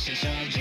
[0.00, 0.59] し精進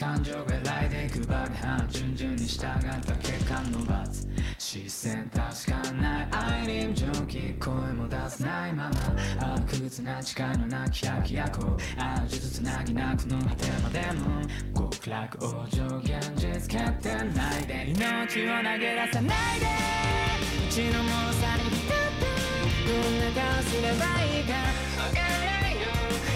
[0.00, 6.28] 感情が来でいくバグハ順々に従った結果の罰視線確かない
[6.64, 8.90] 愛に蒸気声も出せないまま
[9.42, 19.66] ああ屈な誓いのなき百夜行ああ術つなぎなくの果てまでも極楽往生現実決定ないで命を投げ出さないで
[20.70, 22.40] 血のもろさに浸って
[22.88, 25.80] どんな顔すればいいかわからないよ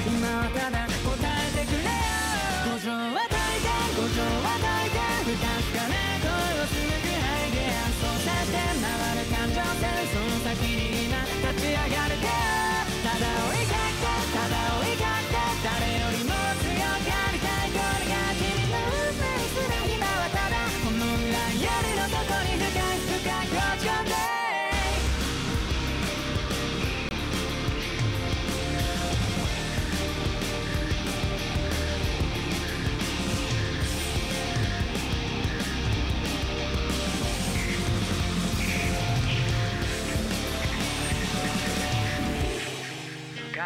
[0.07, 0.91] 今はただ答
[1.49, 3.24] えてくれよ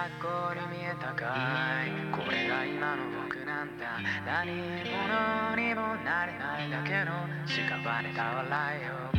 [0.09, 1.91] 学校に見えたかい。
[2.13, 4.01] これが今の僕なんだ。
[4.25, 9.19] 何者にもなれないだけの屍た笑いを。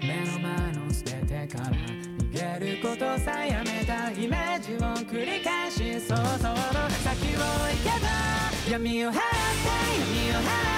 [0.00, 4.78] 目の前の全ててから逃げることさえやめたイメージを
[5.10, 6.56] 繰り返し想像の
[6.90, 8.06] 先を行けば。
[8.70, 9.18] 闇を払って
[9.98, 10.75] 闇を払って。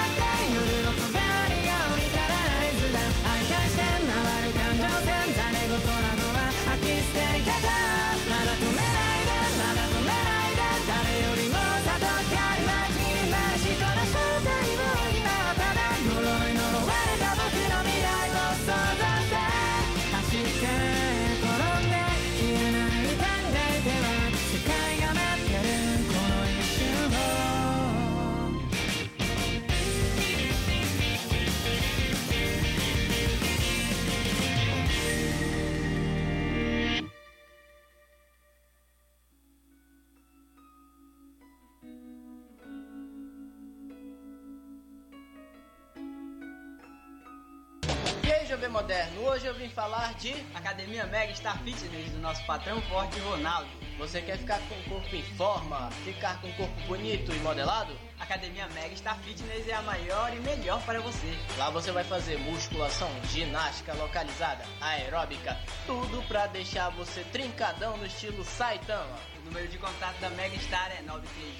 [48.69, 53.19] Jovem moderno, hoje eu vim falar de Academia Mega Star Fitness do nosso patrão forte
[53.19, 53.67] Ronaldo.
[53.97, 57.93] você quer ficar com o corpo em forma, ficar com o corpo bonito e modelado?
[58.19, 61.35] Academia Mega Star Fitness é a maior e melhor para você.
[61.57, 65.57] Lá você vai fazer musculação, ginástica localizada, aeróbica,
[65.87, 69.17] tudo pra deixar você trincadão no estilo Saitama.
[69.49, 71.01] Número de contato da Mega Star é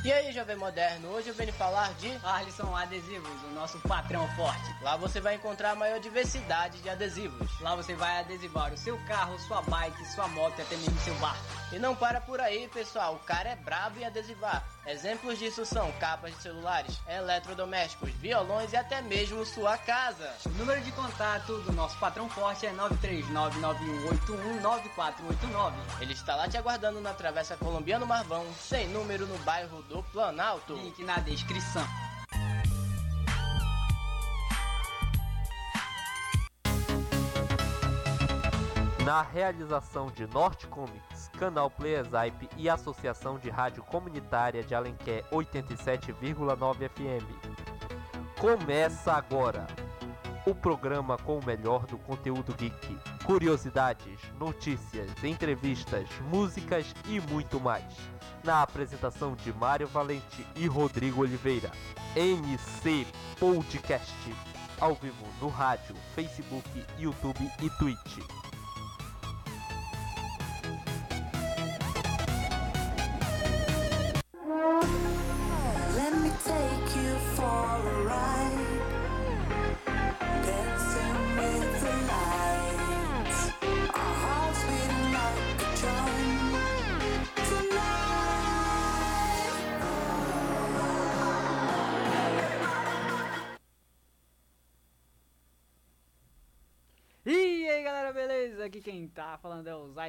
[0.04, 2.10] E aí, jovem moderno, hoje eu venho falar de.
[2.24, 4.74] Arlisson Adesivos, o nosso patrão forte.
[4.82, 7.48] Lá você vai encontrar a maior diversidade de adesivos.
[7.60, 11.14] Lá você vai adesivar o seu carro, sua bike, sua moto e até mesmo seu
[11.14, 11.44] barco.
[11.72, 14.64] E não para por aí, pessoal, o cara é brabo em adesivar.
[14.86, 20.34] Exemplos disso são capas de celulares, eletrodomésticos, violões e até mesmo sua casa.
[20.44, 25.72] O número de contato do nosso patrão forte é 93991819489.
[26.00, 30.74] Ele está lá te aguardando na Travessa Colombiano Marvão, sem número no bairro do Planalto.
[30.74, 31.86] Link na descrição.
[39.04, 41.11] Na realização de Norte Comics,
[41.42, 48.38] Canal Playerzype e Associação de Rádio Comunitária de Alenquer 87,9 FM.
[48.38, 49.66] Começa agora
[50.46, 57.92] o programa com o melhor do conteúdo geek, curiosidades, notícias, entrevistas, músicas e muito mais.
[58.44, 61.72] Na apresentação de Mário Valente e Rodrigo Oliveira.
[62.14, 63.04] NC
[63.40, 64.14] Podcast.
[64.78, 68.41] Ao vivo no rádio, Facebook, YouTube e Twitch.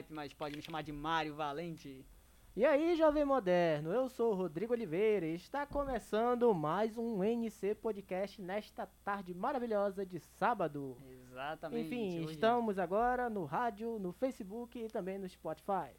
[0.09, 2.05] Mas pode me chamar de Mário Valente.
[2.55, 7.73] E aí, jovem moderno, eu sou o Rodrigo Oliveira e está começando mais um NC
[7.75, 10.95] Podcast nesta tarde maravilhosa de sábado.
[11.09, 11.87] Exatamente.
[11.87, 15.89] Enfim, hoje- estamos agora no rádio, no Facebook e também no Spotify.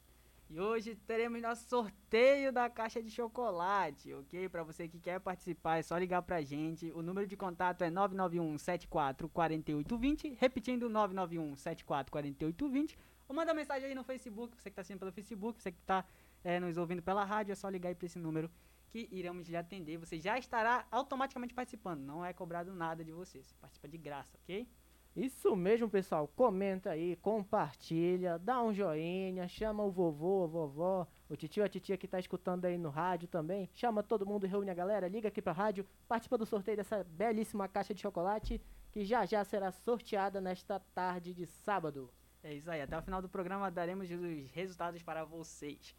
[0.48, 4.48] E hoje teremos nosso sorteio da caixa de chocolate, ok?
[4.48, 6.92] Pra você que quer participar, é só ligar pra gente.
[6.94, 12.96] O número de contato é 991 74 4820, repetindo 991 74 4820.
[13.28, 16.04] Ou manda mensagem aí no Facebook, você que tá assistindo pelo Facebook, você que tá
[16.42, 18.50] eh, nos ouvindo pela rádio, é só ligar aí pra esse número
[18.88, 19.96] que iremos lhe atender.
[19.98, 24.38] Você já estará automaticamente participando, não é cobrado nada de você, você participa de graça,
[24.42, 24.68] ok?
[25.16, 26.26] Isso mesmo, pessoal.
[26.34, 31.96] Comenta aí, compartilha, dá um joinha, chama o vovô, a vovó, o titio, a titia
[31.96, 33.70] que tá escutando aí no rádio também.
[33.74, 37.68] Chama todo mundo, reúne a galera, liga aqui pra rádio, participa do sorteio dessa belíssima
[37.68, 38.60] caixa de chocolate
[38.90, 42.10] que já já será sorteada nesta tarde de sábado.
[42.44, 45.96] É isso aí, até o final do programa daremos os resultados para vocês.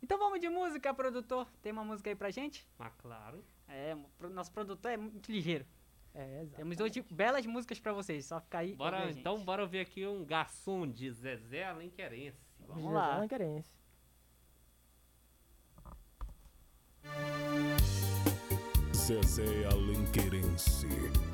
[0.00, 1.48] Então vamos de música, produtor.
[1.60, 2.64] Tem uma música aí pra gente?
[2.78, 3.44] Ah, claro.
[3.66, 3.96] É,
[4.30, 5.66] nosso produtor é muito ligeiro.
[6.14, 6.56] É, exato.
[6.56, 8.76] Temos hoje belas músicas pra vocês, só ficar aí.
[8.76, 9.20] Bora, ouvir a gente.
[9.20, 12.38] então bora ver aqui um garçom de Zezé Alenquerense.
[12.60, 13.16] Vamos lá.
[13.16, 13.68] Alenquerense.
[18.94, 20.86] Zezé Alenquerense,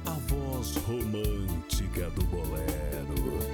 [0.07, 3.54] a voz romântica do bolero.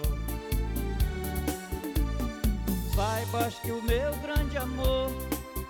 [2.95, 5.11] Saibas que o meu grande amor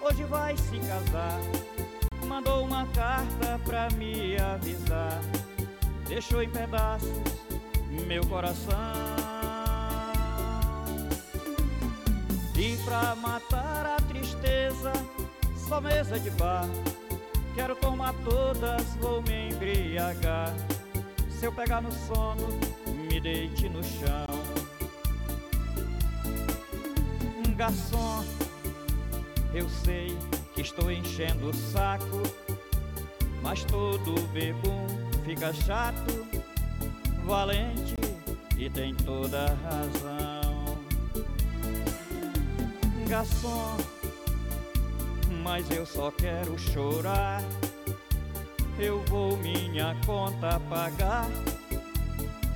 [0.02, 1.40] hoje vai se casar.
[2.28, 5.20] Mandou uma carta pra me avisar.
[6.08, 7.32] Deixou em pedaços
[8.12, 8.76] meu coração.
[12.58, 14.92] E pra matar a tristeza,
[15.68, 16.68] só mesa de bar.
[17.56, 20.54] Quero tomar todas, vou me embriagar.
[21.30, 22.48] Se eu pegar no sono,
[23.10, 24.31] me deite no chão.
[27.62, 28.26] Garçom,
[29.54, 30.18] eu sei
[30.56, 32.24] que estou enchendo o saco,
[33.44, 34.88] mas todo bebum
[35.24, 36.26] fica chato,
[37.24, 37.94] valente
[38.58, 40.80] e tem toda a razão.
[43.08, 43.78] Garçom,
[45.44, 47.44] mas eu só quero chorar.
[48.80, 51.30] Eu vou minha conta pagar,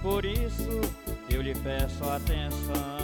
[0.01, 0.81] por isso
[1.29, 2.94] eu lhe peço atenção.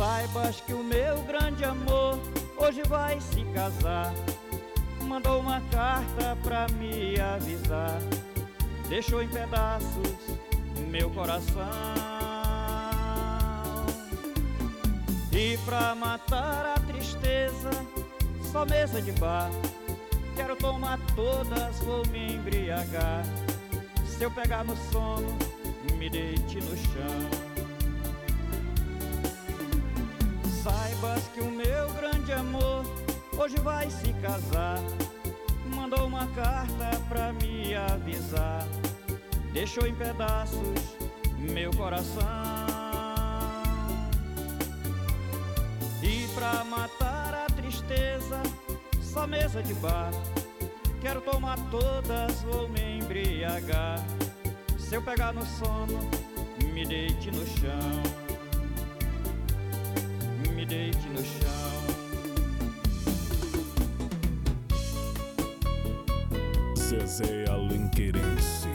[0.00, 2.18] Saibas que o meu grande amor
[2.56, 4.14] hoje vai se casar.
[5.02, 7.98] Mandou uma carta pra me avisar.
[8.88, 10.38] Deixou em pedaços
[10.88, 11.52] meu coração.
[15.30, 17.70] E pra matar a tristeza,
[18.50, 19.50] só mesa de bar.
[20.34, 23.22] Quero tomar todas, vou me embriagar.
[24.06, 25.36] Se eu pegar no sono,
[25.98, 27.49] me deite no chão.
[31.34, 32.84] Que o meu grande amor
[33.38, 34.78] hoje vai se casar.
[35.74, 38.66] Mandou uma carta pra me avisar.
[39.52, 41.00] Deixou em pedaços
[41.40, 42.20] meu coração.
[46.02, 48.40] E pra matar a tristeza,
[49.00, 50.10] só mesa de bar.
[51.00, 54.04] Quero tomar todas, vou me embriagar.
[54.78, 55.98] Se eu pegar no sono,
[56.72, 58.29] me deite no chão.
[60.70, 61.50] Deite no chão.
[66.76, 68.68] Zezé Alenquerense,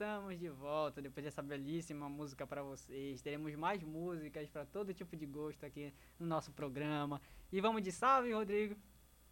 [0.00, 3.20] estamos de volta depois dessa belíssima música para vocês.
[3.20, 7.20] Teremos mais músicas para todo tipo de gosto aqui no nosso programa.
[7.52, 8.74] E vamos de salve, Rodrigo.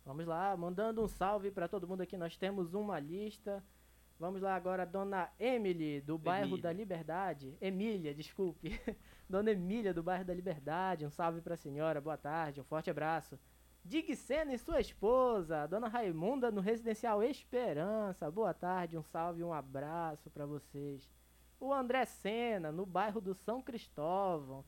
[0.05, 2.19] Vamos lá, mandando um salve pra todo mundo aqui.
[2.19, 3.65] Nós temos uma lista.
[4.19, 6.63] Vamos lá agora, Dona Emily, do bairro Emília.
[6.65, 7.57] da Liberdade.
[7.63, 8.79] Emília, desculpe.
[9.27, 11.07] Dona Emília, do bairro da Liberdade.
[11.07, 13.39] Um salve pra senhora, boa tarde, um forte abraço.
[13.85, 18.31] Dig Sena e sua esposa, Dona Raimunda, no Residencial Esperança.
[18.31, 21.09] Boa tarde, um salve e um abraço pra vocês.
[21.59, 24.65] O André Sena, no bairro do São Cristóvão.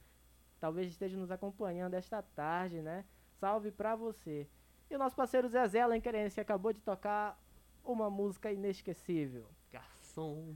[0.58, 3.04] Talvez esteja nos acompanhando esta tarde, né?
[3.38, 4.48] Salve pra você.
[4.90, 7.38] E o nosso parceiro Zezé Alenquerense que acabou de tocar
[7.84, 9.46] uma música inesquecível.
[9.70, 10.54] Garçom.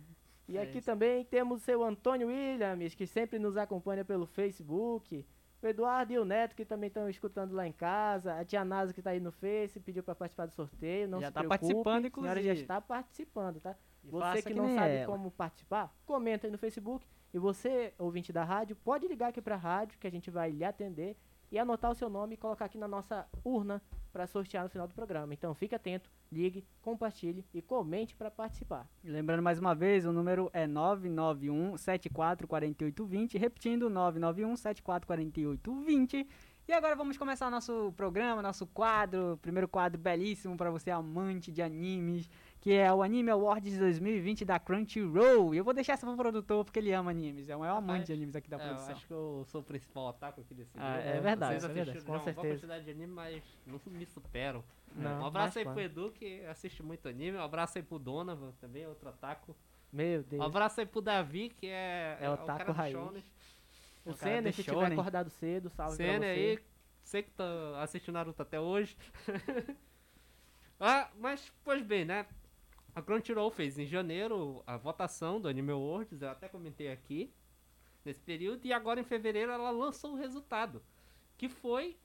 [0.48, 5.24] E É aqui também temos o seu Antônio Williams, que sempre nos acompanha pelo Facebook.
[5.64, 8.34] O Eduardo e o Neto, que também estão escutando lá em casa.
[8.38, 11.08] A tia Nasa, que está aí no Face, pediu para participar do sorteio.
[11.08, 12.60] Não Já tá preocupe, participando, A senhora já inclusive.
[12.60, 13.74] está participando, tá?
[14.04, 15.06] E Você que que não sabe ela.
[15.06, 17.06] como participar, comenta aí no Facebook.
[17.32, 20.62] E você, ouvinte da rádio, pode ligar aqui pra rádio que a gente vai lhe
[20.62, 21.16] atender
[21.50, 23.80] e anotar o seu nome e colocar aqui na nossa urna
[24.12, 25.32] para sortear no final do programa.
[25.32, 28.88] Então fique atento, ligue, compartilhe e comente para participar.
[29.02, 36.26] Lembrando mais uma vez, o número é 991 744820, repetindo 991 744820.
[36.66, 41.60] E agora vamos começar nosso programa, nosso quadro, primeiro quadro belíssimo para você amante de
[41.60, 42.28] animes,
[42.64, 45.54] que é o Anime Awards 2020 da Crunchyroll.
[45.54, 48.06] E eu vou deixar essa pro produtor porque ele ama animes, é o maior amante
[48.06, 48.94] de animes aqui da É, eu produção.
[48.94, 51.08] acho que eu sou o principal ataque aqui desse Ah, grupo.
[51.08, 52.48] é verdade, Vocês é verdade, com boa certeza.
[52.48, 54.64] quantidade de anime, mas não me superam.
[54.96, 55.78] Não, um abraço aí pro?
[55.78, 57.36] Edu, que assiste muito anime.
[57.36, 59.54] Um abraço aí pro Donovan, também, outro ataco.
[59.92, 60.42] Meu Um Deus.
[60.42, 62.96] abraço aí pro Davi, que é, É o cara taco raiz.
[64.06, 66.30] O Senna, se tiver acordado cedo, salve pra Cena você.
[66.30, 66.58] aí,
[67.02, 68.96] sei que tá assistindo Naruto até hoje.
[70.80, 72.26] ah, mas, pois bem, né?
[72.94, 77.34] A Crunchyroll fez em janeiro a votação do Anime Awards, eu até comentei aqui,
[78.04, 80.82] nesse período, e agora em fevereiro ela lançou o resultado,
[81.36, 81.98] que foi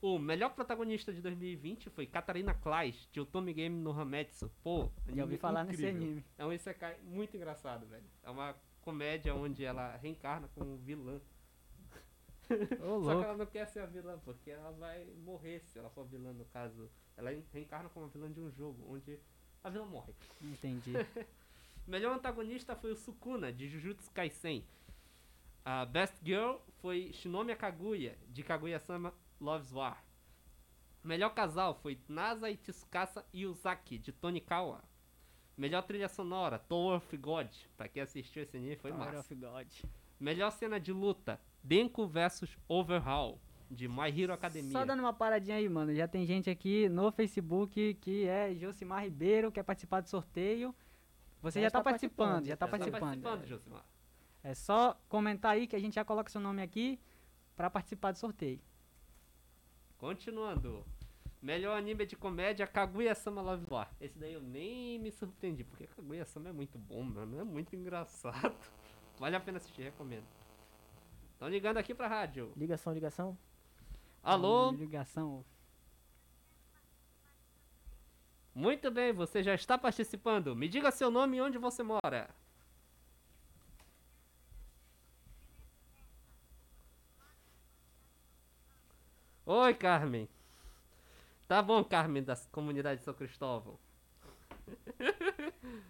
[0.00, 4.48] o melhor protagonista de 2020 foi Katarina Claes, de Otome Game no Hametsu.
[4.62, 6.02] Pô, Já ouvi falar nesse incrível.
[6.02, 6.24] anime.
[6.36, 8.04] É um isekai muito engraçado, velho.
[8.22, 11.20] É uma comédia onde ela reencarna como vilã.
[13.04, 16.06] Só que ela não quer ser a vilã, porque ela vai morrer se ela for
[16.06, 16.88] vilã, no caso.
[17.16, 19.18] Ela reencarna como a vilã de um jogo, onde
[19.64, 20.14] a vilã morre.
[20.42, 20.92] Entendi.
[21.86, 24.64] Melhor antagonista foi o Sukuna, de Jujutsu Kaisen.
[25.64, 30.02] A Best Girl foi Shinomiya Kaguya, de Kaguya-sama Loves War.
[31.02, 34.82] Melhor casal foi Nasa e Tsukasa Yuzaki, de Tonikawa.
[35.56, 37.48] Melhor trilha sonora, Tower of God.
[37.76, 39.20] Pra quem assistiu esse anime, foi Tower massa.
[39.20, 39.66] of God.
[40.20, 44.72] Melhor cena de luta, Denko vs Overhaul, de My Hero Academia.
[44.72, 45.94] Só dando uma paradinha aí, mano.
[45.94, 50.74] Já tem gente aqui no Facebook que é Josimar Ribeiro, quer participar do sorteio.
[51.42, 53.22] Você Já já, tá está participando, participando, já tá Já tá participando.
[53.22, 53.46] participando, é.
[53.46, 53.84] Josimar.
[54.42, 56.98] É só comentar aí que a gente já coloca seu nome aqui
[57.54, 58.60] pra participar do sorteio.
[59.98, 60.84] Continuando.
[61.40, 63.92] Melhor anime de comédia, Kaguya-sama Love War.
[64.00, 67.38] Esse daí eu nem me surpreendi, porque Kaguya-sama é muito bom, mano.
[67.38, 68.54] É muito engraçado.
[69.18, 70.26] Vale a pena assistir, recomendo.
[71.32, 72.52] Estão ligando aqui pra rádio.
[72.56, 73.38] Ligação, ligação.
[74.28, 74.72] Alô?
[74.72, 75.42] Ligação.
[78.54, 80.54] Muito bem, você já está participando.
[80.54, 82.28] Me diga seu nome e onde você mora.
[89.46, 90.28] Oi, Carmen.
[91.46, 93.78] Tá bom, Carmen, da comunidade de São Cristóvão.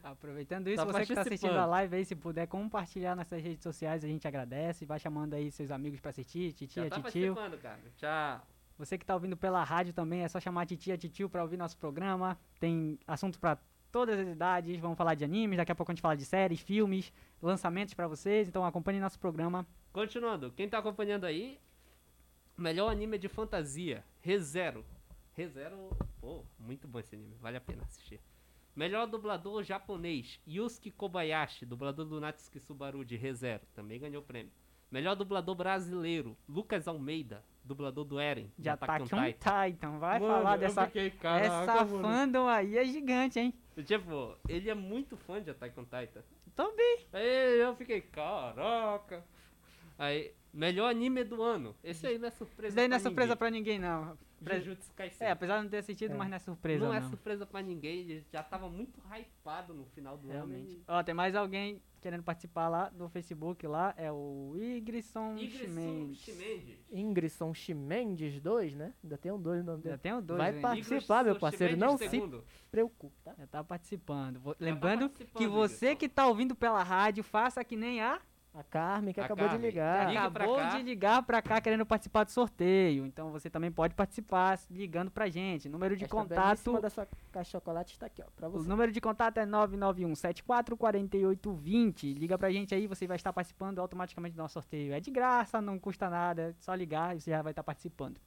[0.02, 3.62] Aproveitando isso, Tá você que tá assistindo a live aí, se puder compartilhar nessas redes
[3.62, 4.84] sociais, a gente agradece.
[4.84, 7.34] Vai chamando aí seus amigos pra assistir, titia, tá titio.
[7.34, 7.92] Carmen.
[7.96, 8.40] Tchau.
[8.78, 11.76] Você que tá ouvindo pela rádio também, é só chamar titia, titio pra ouvir nosso
[11.76, 12.38] programa.
[12.60, 13.58] Tem assunto pra
[13.90, 14.78] todas as idades.
[14.78, 18.06] Vamos falar de animes, daqui a pouco a gente fala de séries, filmes, lançamentos pra
[18.06, 18.46] vocês.
[18.46, 19.66] Então acompanhe nosso programa.
[19.92, 21.58] Continuando, quem tá acompanhando aí,
[22.58, 24.84] Melhor anime de fantasia, ReZero.
[25.32, 28.20] ReZero, pô, muito bom esse anime, vale a pena assistir.
[28.78, 34.52] Melhor dublador japonês, Yusuke Kobayashi, dublador do Natsuki Subaru de ReZero, também ganhou o prêmio.
[34.88, 39.70] Melhor dublador brasileiro, Lucas Almeida, dublador do Eren, de Já Attack tá on Titan.
[39.72, 39.98] Titan.
[39.98, 40.86] Vai Mano, falar dessa.
[40.86, 42.02] fiquei, caraca, essa mano.
[42.08, 43.52] fandom aí é gigante, hein?
[43.84, 46.22] Tipo, ele é muito fã de Attack on Titan.
[46.54, 47.00] Também.
[47.12, 49.24] Aí eu fiquei, caraca.
[49.98, 51.74] Aí, melhor anime do ano.
[51.82, 53.36] Esse aí não é surpresa Isso daí não é surpresa ninguém.
[53.38, 54.16] pra ninguém, não.
[54.40, 55.26] Jujutsu Kaisen.
[55.26, 56.16] É, apesar de não ter assistido, É.
[56.16, 56.98] mas não é surpresa, não não.
[56.98, 60.74] é surpresa pra ninguém, ele já tava muito hypado no final do Realmente.
[60.74, 60.84] ano.
[60.88, 66.78] Ó, tem mais alguém querendo participar lá no Facebook lá, é o Igrisson Chimendes.
[66.90, 68.94] Ingrisson Chimendes 2, né?
[69.02, 70.02] Ainda tem um 2 no nome Já dele.
[70.02, 70.62] tem o dois, Vai hein?
[70.62, 71.74] participar, meu Igreson parceiro.
[71.74, 72.44] Chimendes Não se segundo.
[72.70, 73.34] preocupe, tá?
[73.36, 74.38] Já tá participando.
[74.38, 75.98] Vo- tá Lembrando participando, que você Igreson.
[75.98, 78.20] que tá ouvindo pela rádio, faça que nem a
[78.54, 79.60] A Carmen que A acabou Carmen.
[79.60, 80.08] de ligar.
[80.08, 83.06] Acabou de ligar pra cá querendo participar do sorteio.
[83.06, 85.68] Então você também pode participar ligando pra gente.
[85.68, 86.80] Número de Esta contato.
[86.80, 88.68] da sua caixa de chocolate está aqui, ó, pra O você.
[88.68, 92.14] número de contato é 991-744820.
[92.18, 94.92] Liga pra gente aí, você vai estar participando automaticamente do nosso sorteio.
[94.92, 98.18] É de graça, não custa nada, é só ligar e você já vai estar participando.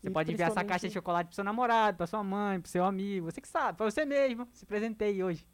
[0.00, 2.68] Você E pode enviar essa caixa de chocolate pro seu namorado, pra sua mãe, pro
[2.70, 4.46] seu amigo, você que sabe, pra você mesmo.
[4.52, 5.46] Se presenteie hoje.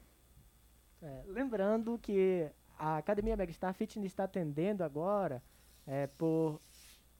[1.00, 5.42] é, lembrando que a Academia Megastar Fitness está atendendo agora
[5.87, 6.61] é, por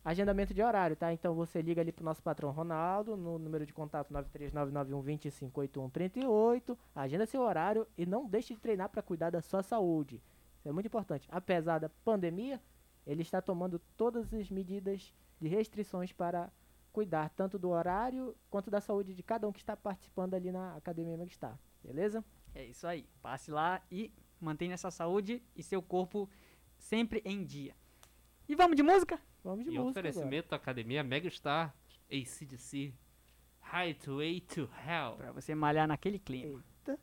[0.04, 1.10] agendamento de horário, tá?
[1.12, 7.40] Então você liga ali pro nosso patrão Ronaldo no número de contato 93991258138, agenda seu
[7.40, 10.22] horário e não deixe de treinar para cuidar da sua saúde.
[10.58, 11.26] Isso é muito importante.
[11.30, 12.60] Apesar da pandemia,
[13.06, 16.52] ele está tomando todas as medidas de restrições para
[16.92, 20.76] cuidar tanto do horário quanto da saúde de cada um que está participando ali na
[20.76, 21.58] Academia Megastar.
[21.82, 22.22] Beleza?
[22.54, 26.28] é isso aí, passe lá e mantenha essa saúde e seu corpo
[26.78, 27.74] sempre em dia.
[28.48, 29.18] E vamos de música?
[29.42, 29.90] Vamos de E música agora.
[29.90, 31.74] oferecimento Academia Megastar
[32.11, 32.92] ACDC
[33.62, 35.16] Highway to Hell.
[35.16, 36.62] Pra você malhar naquele clima.
[36.87, 36.98] Eita.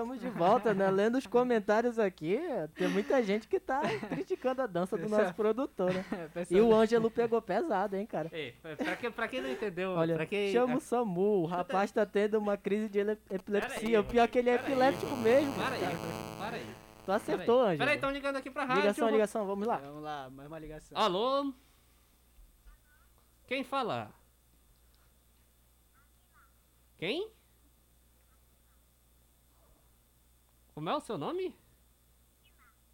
[0.00, 0.90] Estamos de volta, né?
[0.90, 2.38] Lendo os comentários aqui,
[2.74, 6.04] tem muita gente que tá criticando a dança do nosso produtor, né?
[6.50, 8.30] E o Ângelo pegou pesado, hein, cara?
[8.32, 10.50] Ei, pra, quem, pra quem não entendeu, Olha, pra quem.
[10.52, 13.88] chama o SAMU, o rapaz tá tendo uma crise de epilepsia.
[13.88, 15.52] aí, o pior é que ele é pera aí, epiléptico mesmo.
[15.54, 15.96] Para aí, cara.
[16.38, 16.66] para aí.
[17.04, 17.78] Tu acertou, Ângelo.
[17.78, 18.82] Peraí, estão ligando aqui pra rádio.
[18.82, 19.76] Ligação, ligação, vamos lá.
[19.76, 20.96] Vamos lá, mais uma ligação.
[20.96, 21.52] Alô?
[23.46, 24.10] Quem fala?
[26.98, 27.30] Quem?
[30.80, 31.54] Como é o seu nome?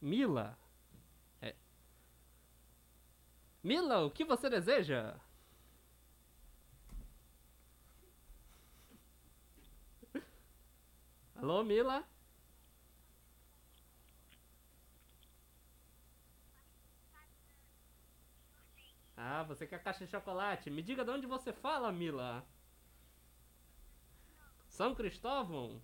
[0.02, 0.58] Mila.
[1.40, 1.54] É.
[3.62, 5.14] Mila, o que você deseja?
[11.36, 12.04] Alô, Mila?
[19.16, 20.70] Ah, você quer caixa de chocolate?
[20.70, 22.44] Me diga de onde você fala, Mila.
[24.66, 25.80] São Cristóvão?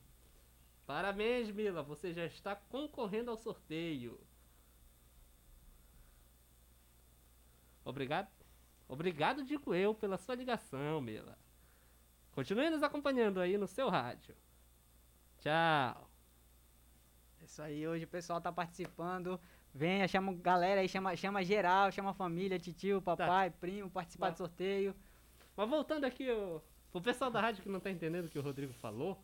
[0.93, 1.83] Parabéns, Mila.
[1.83, 4.21] Você já está concorrendo ao sorteio.
[7.83, 8.29] Obrigado.
[8.87, 11.39] Obrigado, digo eu, pela sua ligação, Mila.
[12.33, 14.37] Continue nos acompanhando aí no seu rádio.
[15.41, 16.11] Tchau.
[17.41, 19.41] Isso aí, hoje o pessoal tá participando.
[19.73, 24.33] Venha, chama galera aí, chama, chama geral, chama família, titio, papai, primo, participar Vai.
[24.35, 24.95] do sorteio.
[25.57, 26.61] Mas voltando aqui, o,
[26.93, 29.19] o pessoal da rádio que não tá entendendo o que o Rodrigo falou,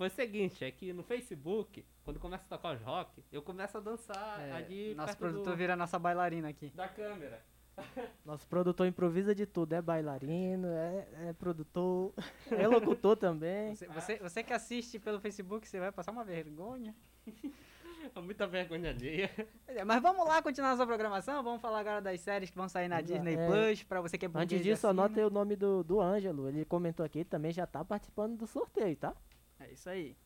[0.00, 3.76] foi o seguinte, é que no Facebook, quando começa a tocar os rock, eu começo
[3.76, 6.70] a dançar É, ali nosso perto produtor do- vira nossa bailarina aqui.
[6.70, 7.44] da câmera.
[8.24, 9.74] Nosso produtor improvisa de tudo.
[9.74, 12.14] É bailarino, é, é produtor,
[12.50, 13.74] é locutor também.
[13.74, 16.94] Você, você, você que assiste pelo Facebook, você vai passar uma vergonha.
[18.16, 19.30] É muita vergonha alheia.
[19.68, 21.42] É, Mas vamos lá continuar nossa programação.
[21.42, 23.82] Vamos falar agora das séries que vão sair na lá, Disney é, Plus.
[23.82, 26.48] Pra você que é Antes disso, anota aí o nome do, do Ângelo.
[26.48, 29.14] Ele comentou aqui, também já tá participando do sorteio, tá?
[29.60, 30.16] É isso aí.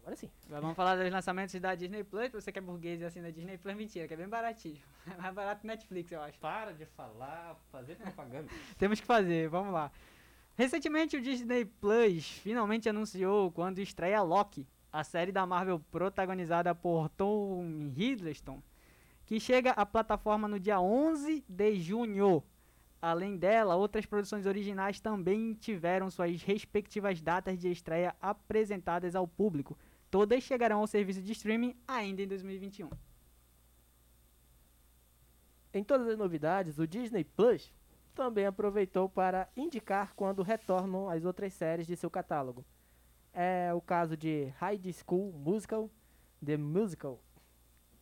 [0.00, 0.30] Agora sim.
[0.46, 2.30] Agora vamos falar dos lançamentos da Disney Plus.
[2.32, 4.78] Você que é burguês e assina Disney Plus, mentira, que é bem baratinho.
[5.08, 6.38] É mais barato que Netflix, eu acho.
[6.38, 8.48] Para de falar, fazer propaganda.
[8.78, 9.90] Temos que fazer, vamos lá.
[10.54, 17.08] Recentemente o Disney Plus finalmente anunciou quando estreia Loki, a série da Marvel protagonizada por
[17.10, 18.62] Tom Hiddleston,
[19.24, 22.42] que chega à plataforma no dia 11 de junho.
[23.00, 29.78] Além dela, outras produções originais também tiveram suas respectivas datas de estreia apresentadas ao público.
[30.10, 32.90] Todas chegarão ao serviço de streaming ainda em 2021.
[35.72, 37.72] Em todas as novidades, o Disney Plus
[38.14, 42.64] também aproveitou para indicar quando retornam as outras séries de seu catálogo.
[43.32, 45.88] É o caso de High School Musical,
[46.44, 47.22] The Musical,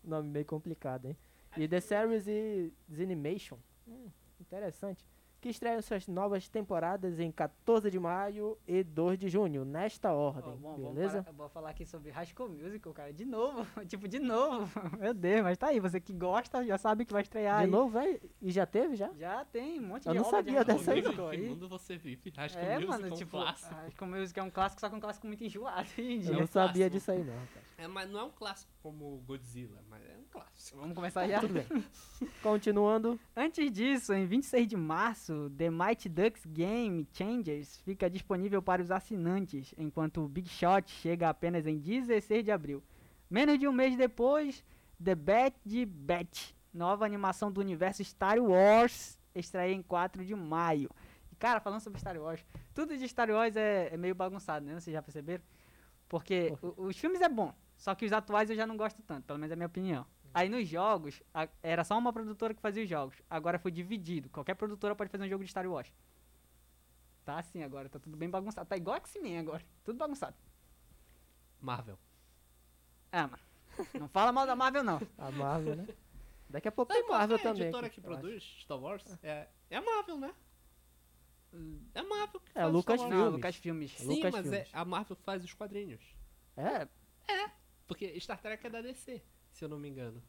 [0.02, 1.16] nome meio complicado, hein?
[1.54, 4.08] E The Series e Animation, hum,
[4.40, 5.04] interessante,
[5.40, 10.56] que estreiam suas novas temporadas em 14 de maio e 2 de junho, nesta ordem,
[10.56, 11.22] bom, vamos beleza?
[11.22, 14.66] parar- vou falar aqui sobre High School Musical, cara, de novo, tipo, de novo,
[14.98, 17.70] meu Deus, mas tá aí, você que gosta já sabe que vai estrear De aí.
[17.70, 18.18] novo, vai?
[18.40, 19.12] E já teve, já?
[19.12, 21.10] Já tem um monte Eu de não obra de sabia High School dessa aí, não.
[21.10, 21.68] Musical aí.
[21.68, 22.32] você vive?
[22.36, 25.44] Acho É, mano, tipo, High School Musical é um clássico, só que um clássico muito
[25.44, 27.66] enjoado em Eu não sabia disso aí, não, rapaz.
[27.78, 30.78] É, mas não é um clássico como Godzilla, mas é um clássico.
[30.78, 31.40] Vamos começar já?
[31.40, 31.66] Tudo bem.
[32.42, 38.82] Continuando, Antes disso, em 26 de março, The Mighty Ducks Game Changers fica disponível para
[38.82, 42.82] os assinantes, enquanto o Big Shot chega apenas em 16 de abril.
[43.28, 44.64] Menos de um mês depois,
[45.02, 45.54] The Bad
[45.86, 50.90] Batch, nova animação do universo Star Wars, estreia em 4 de maio.
[51.32, 52.44] E, cara, falando sobre Star Wars,
[52.74, 54.78] tudo de Star Wars é, é meio bagunçado, né?
[54.78, 55.42] Vocês já perceberam?
[56.08, 59.24] Porque o- os filmes é bom, só que os atuais eu já não gosto tanto,
[59.24, 60.06] pelo menos é a minha opinião.
[60.38, 63.16] Aí nos jogos, a- era só uma produtora que fazia os jogos.
[63.30, 64.28] Agora foi dividido.
[64.28, 65.90] Qualquer produtora pode fazer um jogo de Star Wars.
[67.24, 68.68] Tá assim agora, tá tudo bem bagunçado.
[68.68, 69.64] Tá igual X-Men agora.
[69.82, 70.36] Tudo bagunçado.
[71.60, 71.98] Marvel.
[73.10, 73.42] Ah, mano.
[73.98, 75.00] Não fala mal da Marvel, não.
[75.16, 75.86] a Marvel, né?
[76.50, 77.62] Daqui a pouco tem Marvel é a também.
[77.62, 78.18] editora aqui, que acho.
[78.20, 80.34] produz Star Wars é, é a Marvel, né?
[81.94, 83.10] É a Marvel que É, faz Lucas Star Wars.
[83.10, 83.32] Não, Filmes.
[83.36, 83.92] Lucas Filmes.
[83.92, 84.70] Sim, Lucas mas é, Filmes.
[84.74, 86.04] a Marvel faz os quadrinhos.
[86.58, 86.86] É,
[87.86, 89.22] Porque Star Trek é da DC,
[89.56, 90.22] se eu não me engano.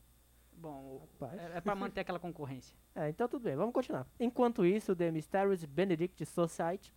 [0.53, 1.39] Bom, rapaz.
[1.39, 2.75] é, é pra manter aquela concorrência.
[2.97, 4.07] É, então tudo bem, vamos continuar.
[4.19, 6.91] Enquanto isso, The Mysterious Benedict Society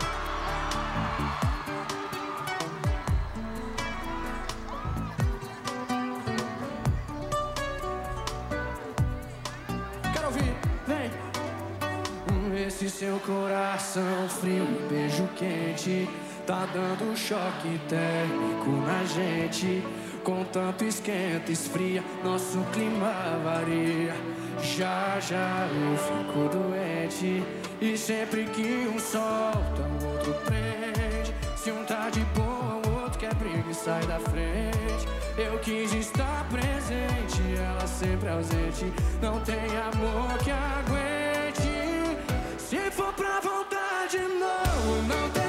[10.13, 10.55] Quero ouvir,
[10.87, 12.65] vem!
[12.65, 16.07] Esse seu coração frio e beijo quente
[16.49, 19.83] Tá dando choque térmico na gente
[20.29, 23.11] Com tanto esquenta, esfria, nosso clima
[23.43, 24.13] varia.
[24.61, 27.43] Já já eu fico doente.
[27.81, 33.17] E sempre que um solta, o outro prende Se um tá de boa, o outro
[33.17, 35.07] quer briga e sai da frente.
[35.35, 38.93] Eu quis estar presente, ela sempre ausente.
[39.19, 42.19] Não tem amor que aguente.
[42.59, 45.48] Se for pra voltar de novo, não tem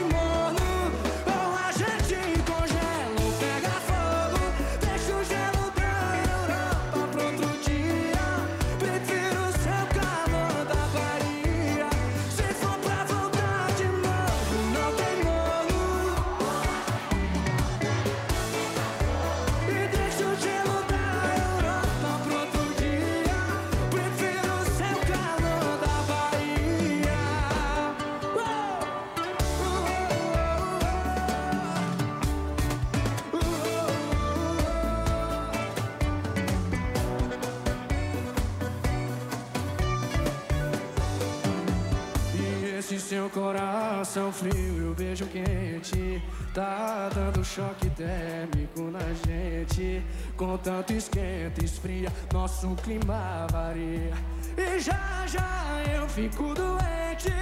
[43.10, 46.22] seu coração frio e o beijo quente.
[46.54, 50.00] Tá dando choque térmico na gente.
[50.36, 54.12] Com tanto esquenta, esfria, nosso clima varia.
[54.56, 57.32] E já já eu fico doente.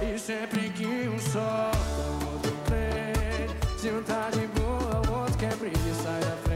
[0.00, 1.76] E sempre que um solta,
[2.22, 6.36] o outro prende Se um tá de boa, o outro quer briga e sai da
[6.36, 6.49] frente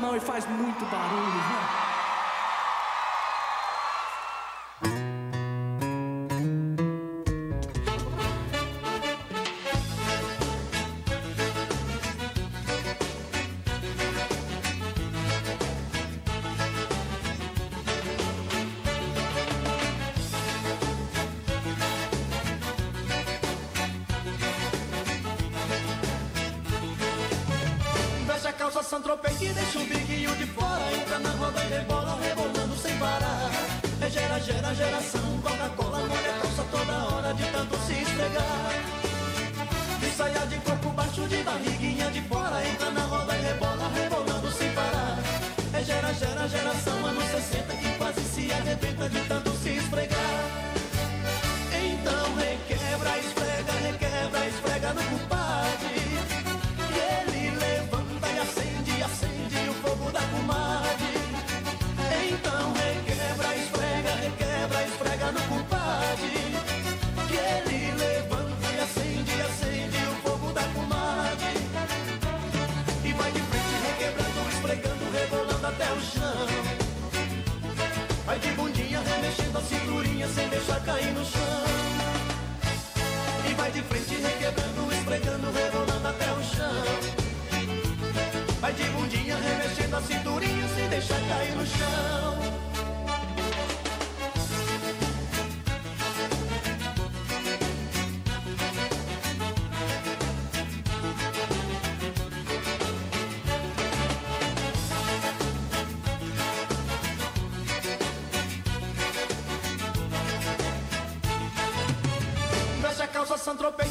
[0.00, 1.89] mão e faz muito barulho, vai.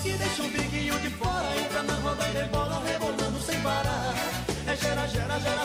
[0.05, 4.13] E deixa um biguinho de fora Entra na roda e rebola, rebolando sem parar.
[4.67, 5.58] É gera, gera, geração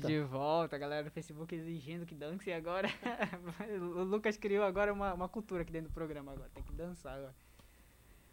[0.00, 0.08] volta.
[0.08, 2.88] de volta, galera do Facebook exigindo que dance agora.
[3.80, 6.50] o Lucas criou agora uma, uma cultura aqui dentro do programa agora.
[6.54, 7.34] Tem que dançar agora.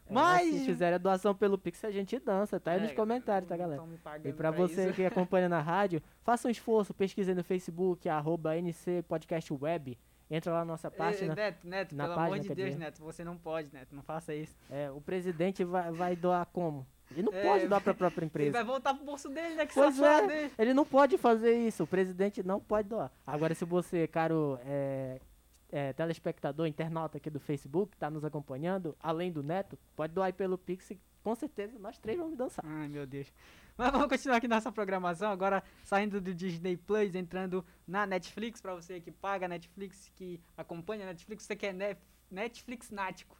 [0.10, 0.54] É, Mas.
[0.54, 3.56] Se fizerem a doação pelo Pix, a gente dança, tá aí É, nos comentários, tá,
[3.56, 3.82] galera?
[4.24, 4.94] E pra pra você isso.
[4.94, 9.98] que acompanha na rádio, faça um esforço, pesquise no Facebook, arroba NC Podcast Web.
[10.32, 11.34] Entra lá na nossa Ei, página.
[11.34, 12.76] Neto, Neto, na pelo página, amor de quer Deus.
[12.76, 14.56] Neto, você não pode, Neto, não faça isso.
[14.70, 16.86] É, o presidente vai, vai doar como?
[17.12, 18.52] Ele não É, pode doar pra própria Ele empresa.
[18.52, 19.66] vai voltar pro bolso dele, né?
[19.66, 20.52] Que Pois é, dele.
[20.58, 21.84] ele não pode fazer isso.
[21.84, 23.12] O presidente não pode doar.
[23.26, 25.20] Agora, se você, caro é,
[25.72, 30.34] é, telespectador, internauta aqui do Facebook, tá nos acompanhando, além do Neto, pode doar aí
[30.34, 30.92] pelo Pix.
[31.24, 32.64] Com certeza, nós três vamos dançar.
[32.66, 33.32] Ai, meu Deus.
[33.78, 35.32] Mas vamos continuar aqui nossa programação.
[35.32, 40.40] Agora, saindo do Disney Plus, entrando na Netflix, pra você que paga a Netflix, que
[40.58, 41.98] acompanha a Netflix, você que é
[42.32, 43.38] Netflix nático.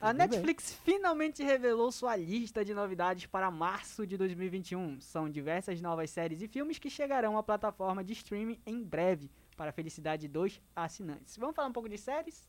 [0.00, 0.28] A Tudo bem.
[0.28, 4.98] Netflix finalmente revelou sua lista de novidades para março de 2021.
[4.98, 9.68] São diversas novas séries e filmes que chegarão à plataforma de streaming em breve, para
[9.68, 11.36] a felicidade dos assinantes.
[11.36, 12.48] Vamos falar um pouco de séries?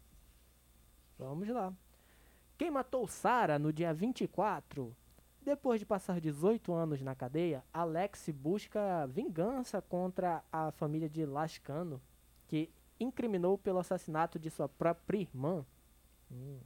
[1.20, 1.74] Vamos lá.
[2.58, 4.96] Quem matou Sarah no dia 24?
[5.42, 12.02] Depois de passar 18 anos na cadeia, Alex busca vingança contra a família de Lascano,
[12.48, 15.66] que incriminou pelo assassinato de sua própria irmã.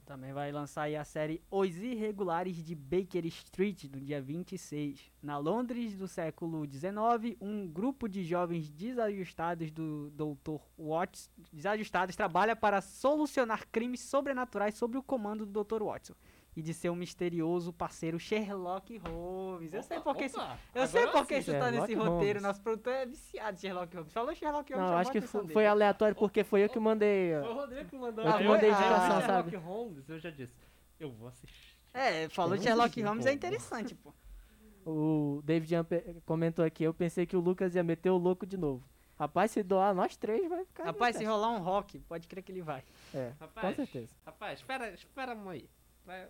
[0.04, 5.10] Também vai lançar aí a série Os Irregulares de Baker Street, do dia 26.
[5.20, 10.60] Na Londres do século XIX, um grupo de jovens desajustados do Dr.
[10.78, 15.82] Watts, desajustados trabalha para solucionar crimes sobrenaturais sob o comando do Dr.
[15.82, 16.14] Watson
[16.56, 19.74] e de seu misterioso parceiro Sherlock Holmes.
[19.74, 20.40] Eu sei porque isso,
[20.74, 22.38] eu sei porque isso tá nesse Sherlock roteiro.
[22.38, 22.42] Holmes.
[22.42, 24.12] Nosso produtor é viciado em Sherlock Holmes.
[24.12, 25.52] Falou Sherlock Holmes, Não, acho que dele.
[25.52, 27.32] foi aleatório porque foi eu que mandei.
[27.40, 28.24] Foi o Rodrigo que mandou.
[28.24, 29.56] Eu Ah, que mandei ah, indicação, Sherlock sabe?
[29.56, 30.54] Holmes, eu já disse.
[30.98, 31.76] Eu vou assistir.
[31.92, 33.30] É, falou Eu não Sherlock Holmes pô.
[33.30, 34.14] é interessante, pô.
[34.86, 35.74] O David
[36.24, 38.82] comentou aqui, eu pensei que o Lucas ia meter o louco de novo.
[39.18, 40.84] Rapaz, se doar nós três, vai ficar.
[40.84, 42.82] Rapaz, se rolar um rock, pode crer que ele vai.
[43.14, 44.14] É, Rapaz, com certeza.
[44.24, 45.68] Rapaz, espera, espera aí.
[46.04, 46.28] Vai,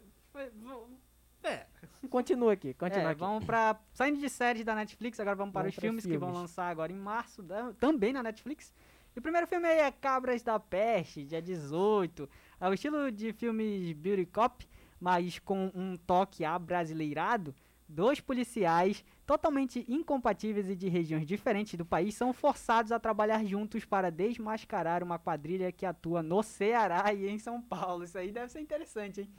[1.43, 1.66] Pera.
[2.11, 3.20] Continua aqui, continua É, aqui.
[3.20, 3.78] vamos pra.
[3.93, 6.41] Saindo de séries da Netflix, agora vamos para Vamos os pra filmes, que vão filmes.
[6.43, 8.72] lançar agora em março, da- também na Netflix.
[9.14, 12.28] E o primeiro filme aí é Cabras da Peste, dia 18.
[12.61, 14.66] É o estilo de filmes Beauty Cop,
[15.01, 17.55] mas com um toque abrasileirado.
[17.89, 23.84] Dois policiais totalmente incompatíveis e de regiões diferentes do país são forçados a trabalhar juntos
[23.84, 28.05] para desmascarar uma quadrilha que atua no Ceará e em São Paulo.
[28.05, 29.30] Isso aí deve ser interessante, hein?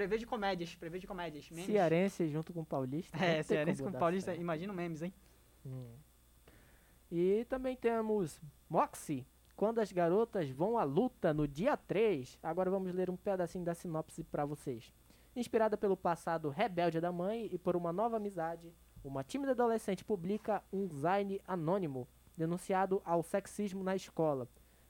[0.00, 0.08] Rapaz.
[0.08, 1.50] Prevejo comédias, prevejo comédias.
[1.50, 1.66] memes.
[1.66, 3.16] Cearense junto com Paulista.
[3.18, 4.40] É, cearense com paulista, certo.
[4.40, 5.12] imagina memes, hein?
[5.64, 5.94] Hum.
[7.10, 9.26] E também temos Moxie,
[9.56, 12.38] quando as garotas vão à luta no dia 3.
[12.42, 14.92] Agora vamos ler um pedacinho da sinopse para vocês.
[15.36, 18.72] Inspirada pelo passado rebelde da mãe e por uma nova amizade,
[19.02, 24.48] uma tímida adolescente publica um zine anônimo denunciado ao sexismo na escola,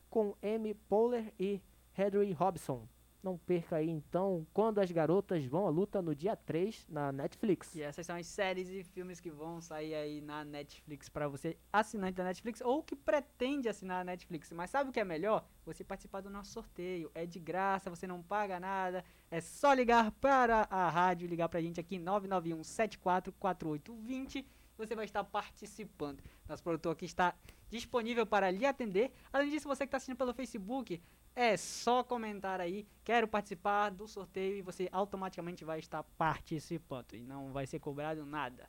[0.08, 1.60] com Amy Poehler e
[1.96, 2.86] Hedry Robson.
[3.22, 7.74] Não perca aí então quando as garotas vão à luta no dia 3 na Netflix.
[7.74, 11.58] E essas são as séries e filmes que vão sair aí na Netflix para você
[11.70, 14.50] assinante da Netflix ou que pretende assinar a Netflix.
[14.52, 15.44] Mas sabe o que é melhor?
[15.66, 17.10] Você participar do nosso sorteio.
[17.14, 19.04] É de graça, você não paga nada.
[19.30, 24.46] É só ligar para a rádio, ligar pra gente aqui 991 744820.
[24.78, 26.22] Você vai estar participando.
[26.48, 27.34] Nosso produtor aqui está
[27.68, 29.12] disponível para lhe atender.
[29.30, 31.02] Além disso, você que está assistindo pelo Facebook,
[31.34, 37.20] é só comentar aí, quero participar do sorteio e você automaticamente vai estar participando e
[37.20, 38.68] não vai ser cobrado nada.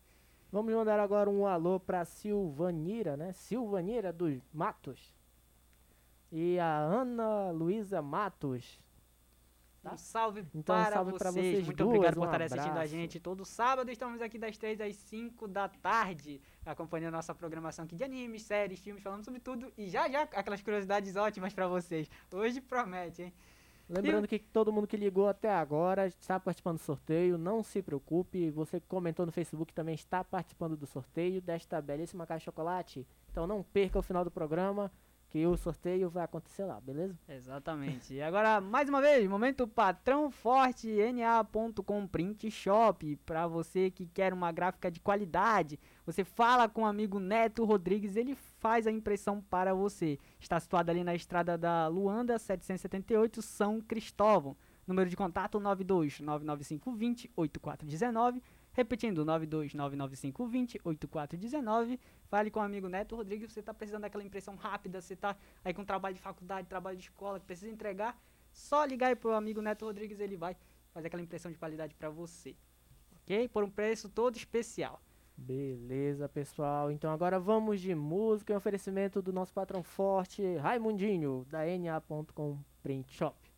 [0.51, 3.31] Vamos mandar agora um alô pra Silvanira, né?
[3.31, 5.15] Silvanira dos Matos.
[6.31, 8.79] E a Ana Luísa Matos.
[9.83, 11.33] Um salve Então, um para salve vocês.
[11.33, 13.19] vocês Muito duas, obrigado um por estarem assistindo a gente.
[13.19, 17.95] Todo sábado estamos aqui das 3 às 5 da tarde, acompanhando a nossa programação aqui
[17.95, 19.73] de animes, séries, filmes, falando sobre tudo.
[19.77, 22.09] E já já aquelas curiosidades ótimas para vocês.
[22.31, 23.33] Hoje promete, hein?
[23.89, 28.49] Lembrando que todo mundo que ligou até agora está participando do sorteio, não se preocupe.
[28.51, 33.05] Você que comentou no Facebook também está participando do sorteio desta belíssima caixa de chocolate.
[33.31, 34.89] Então não perca o final do programa,
[35.31, 37.17] que o sorteio vai acontecer lá, beleza?
[37.29, 38.13] Exatamente.
[38.13, 44.33] E agora, mais uma vez, momento patrão forte, na.com print shop, para você que quer
[44.33, 45.79] uma gráfica de qualidade.
[46.05, 50.19] Você fala com o amigo Neto Rodrigues, ele faz a impressão para você.
[50.37, 54.57] Está situado ali na estrada da Luanda, 778, São Cristóvão.
[54.85, 58.43] Número de contato 92 99520 8419.
[58.73, 61.99] Repetindo, 92 99520 8419.
[62.27, 65.73] Fale com o amigo Neto Rodrigues, você está precisando daquela impressão rápida, você está aí
[65.73, 68.17] com trabalho de faculdade, trabalho de escola, que precisa entregar,
[68.53, 70.55] só ligar aí pro amigo Neto Rodrigues, ele vai
[70.93, 72.55] fazer aquela impressão de qualidade para você.
[73.23, 73.49] Ok?
[73.49, 75.01] Por um preço todo especial.
[75.35, 76.91] Beleza, pessoal.
[76.91, 83.11] Então agora vamos de música em oferecimento do nosso patrão forte, Raimundinho, da na.com print
[83.11, 83.50] shop.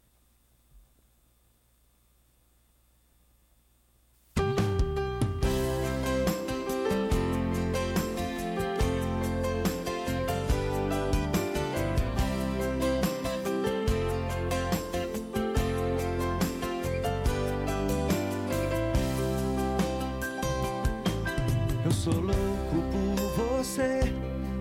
[23.73, 24.01] Você,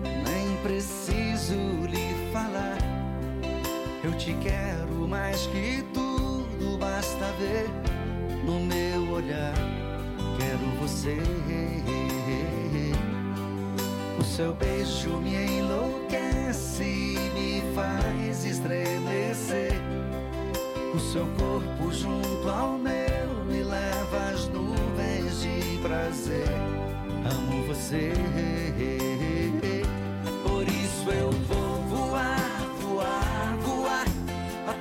[0.03, 1.53] nem preciso
[1.87, 2.77] lhe falar.
[4.03, 7.69] Eu te quero mais que tudo, basta ver
[8.43, 9.53] no meu olhar.
[10.39, 11.17] Quero você.
[14.19, 19.73] O seu beijo me enlouquece, me faz estremecer.
[20.95, 26.47] O seu corpo junto ao meu me leva às nuvens de prazer.
[27.25, 28.11] Amo você,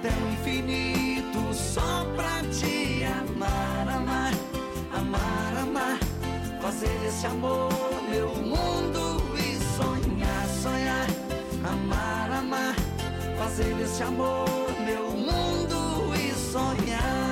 [0.03, 4.32] até o infinito só pra te amar, amar,
[4.92, 5.98] amar, amar.
[6.61, 7.70] Fazer esse amor
[8.11, 11.07] meu mundo e sonhar, sonhar,
[11.64, 12.74] amar, amar.
[13.38, 14.48] Fazer esse amor
[14.84, 17.32] meu mundo e sonhar.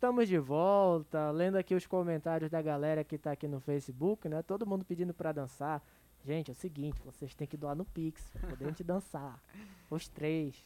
[0.00, 4.42] Estamos de volta, lendo aqui os comentários da galera que tá aqui no Facebook, né?
[4.42, 5.82] Todo mundo pedindo pra dançar.
[6.24, 9.38] Gente, é o seguinte, vocês têm que doar no Pix pra poder a gente dançar.
[9.90, 10.56] Os três.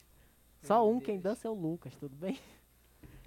[0.63, 2.39] Só um quem dança é o Lucas, tudo bem?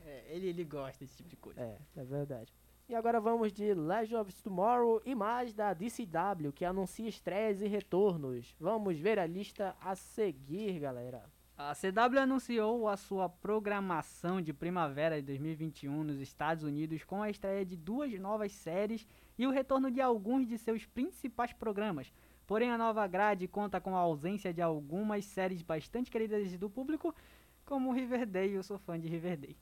[0.05, 1.59] É, ele, ele gosta desse tipo de coisa.
[1.59, 2.53] É, é verdade.
[2.87, 7.67] E agora vamos de Legend of Tomorrow e mais da DCW, que anuncia estreias e
[7.67, 8.55] retornos.
[8.61, 11.25] Vamos ver a lista a seguir, galera.
[11.59, 17.31] A CW anunciou a sua programação de primavera de 2021 nos Estados Unidos com a
[17.31, 19.07] estreia de duas novas séries
[19.39, 22.13] e o retorno de alguns de seus principais programas.
[22.45, 27.13] Porém, a nova grade conta com a ausência de algumas séries bastante queridas do público,
[27.65, 29.57] como Riverdale, eu sou fã de Riverdale.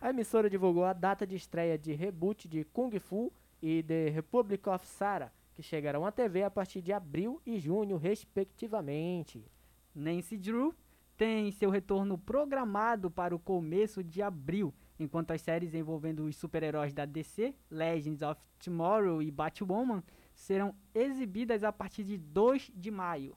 [0.00, 4.68] A emissora divulgou a data de estreia de reboot de Kung Fu e The Republic
[4.68, 9.46] of Sarah, que chegarão à TV a partir de abril e junho, respectivamente.
[9.94, 10.74] Nancy Drew
[11.22, 16.92] tem seu retorno programado para o começo de abril, enquanto as séries envolvendo os super-heróis
[16.92, 20.02] da DC, Legends of Tomorrow e Batwoman,
[20.34, 23.36] serão exibidas a partir de 2 de maio.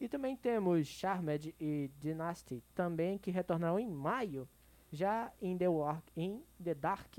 [0.00, 4.48] E também temos Charmed e Dynasty, também que retornarão em maio.
[4.90, 7.18] Já em The, War, in The Dark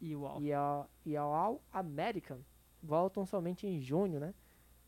[0.00, 0.14] e
[0.52, 2.40] All, e All American
[2.82, 4.34] voltam somente em junho, né?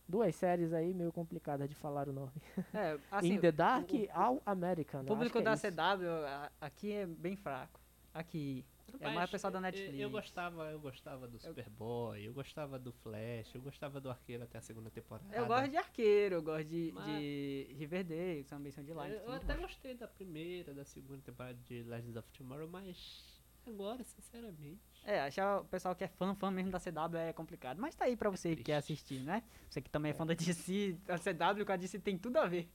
[0.06, 2.32] Duas séries aí meio complicadas de falar o nome.
[2.74, 5.00] É, assim, in The Dark o- All American.
[5.00, 5.66] O eu público é da isso.
[5.66, 7.80] CW a- aqui é bem fraco.
[8.12, 8.64] Aqui.
[9.00, 9.98] É mais Mas o pessoal da eu- Netflix.
[9.98, 14.58] Eu, gostava, eu gostava do Superboy, eu gostava do Flash, eu gostava do Arqueiro até
[14.58, 15.34] a segunda temporada.
[15.34, 19.08] Eu gosto de Arqueiro, eu gosto de, Mas- de Riverdale, que são de lá.
[19.08, 19.62] Eu, eu até bom.
[19.62, 23.33] gostei da primeira, da segunda temporada de Legends of Tomorrow, mas
[23.70, 24.80] agora, sinceramente.
[25.04, 27.78] É, achar o pessoal que é fã, fã mesmo da CW é complicado.
[27.80, 29.42] Mas tá aí pra você que quer assistir, né?
[29.68, 32.46] Você que também é fã da DC, a CW com a DC tem tudo a
[32.46, 32.70] ver.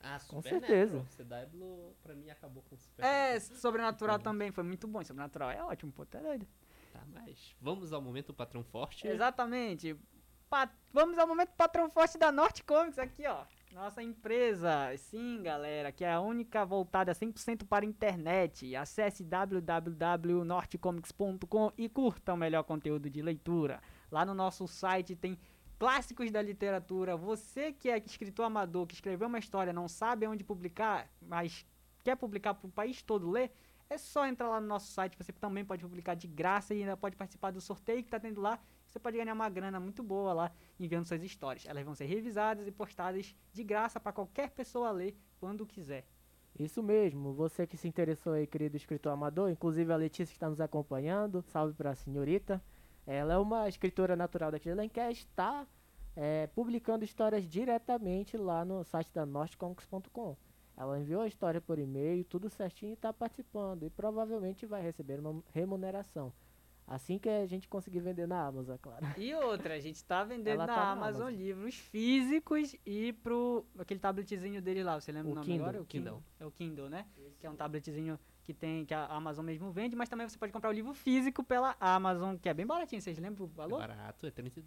[0.00, 1.04] Ah, Com certeza.
[1.16, 3.38] CW pra mim acabou com o É.
[3.40, 5.02] Sobrenatural também foi muito bom.
[5.04, 6.46] Sobrenatural é ótimo, pô, tá doido.
[6.92, 9.06] Tá, mas vamos ao momento patrão forte.
[9.06, 9.96] Exatamente.
[10.48, 13.44] Pa- Vamos ao momento patrão forte da Norte Comics aqui, ó.
[13.72, 14.94] Nossa empresa.
[14.96, 18.74] Sim, galera, que é a única voltada 100% para a internet.
[18.74, 23.82] Acesse www.nortecomics.com e curta o melhor conteúdo de leitura.
[24.10, 25.38] Lá no nosso site tem
[25.78, 27.14] clássicos da literatura.
[27.16, 31.66] Você que é escritor amador, que escreveu uma história, não sabe onde publicar, mas
[32.02, 33.52] quer publicar para o país todo ler,
[33.90, 35.16] é só entrar lá no nosso site.
[35.16, 38.40] Você também pode publicar de graça e ainda pode participar do sorteio que está tendo
[38.40, 38.58] lá.
[38.98, 41.64] Você pode ganhar uma grana muito boa lá enviando suas histórias.
[41.66, 46.04] Elas vão ser revisadas e postadas de graça para qualquer pessoa ler quando quiser.
[46.58, 50.50] Isso mesmo, você que se interessou aí, querido escritor amador, inclusive a Letícia que está
[50.50, 52.60] nos acompanhando, salve para a senhorita.
[53.06, 55.64] Ela é uma escritora natural daqui de Alenquer, está
[56.16, 60.36] é, publicando histórias diretamente lá no site da nortecomics.com.
[60.76, 63.84] Ela enviou a história por e-mail, tudo certinho e está participando.
[63.84, 66.32] E provavelmente vai receber uma remuneração.
[66.90, 69.06] Assim que a gente conseguir vender na Amazon, é claro.
[69.18, 71.38] E outra, a gente tá vendendo na tá na Amazon, Amazon.
[71.38, 75.62] livros físicos e pro aquele tabletzinho dele lá, você lembra o, O nome Kindle.
[75.66, 75.82] agora?
[75.82, 76.14] O Kindle.
[76.14, 76.24] Kindle.
[76.40, 77.06] É o Kindle, né?
[77.38, 80.50] Que é um tabletzinho que tem que a Amazon mesmo vende, mas também você pode
[80.50, 83.78] comprar o livro físico pela Amazon, que é bem baratinho, vocês lembram o É valor?
[83.80, 84.62] barato, é 30.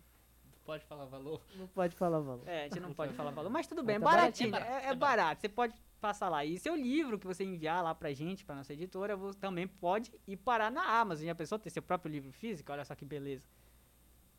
[0.63, 1.41] Pode falar valor?
[1.55, 2.47] Não pode falar valor.
[2.47, 4.69] É, a gente não pode falar valor, mas tudo bem, é Mas tá baratinho, barato,
[4.71, 5.41] é é, barato, é é barato.
[5.41, 6.43] Você pode passar lá.
[6.43, 10.11] E seu livro que você enviar lá pra gente, pra nossa editora, você também pode
[10.27, 11.27] ir parar na Amazon.
[11.27, 13.47] E a pessoa ter seu próprio livro físico, olha só que beleza.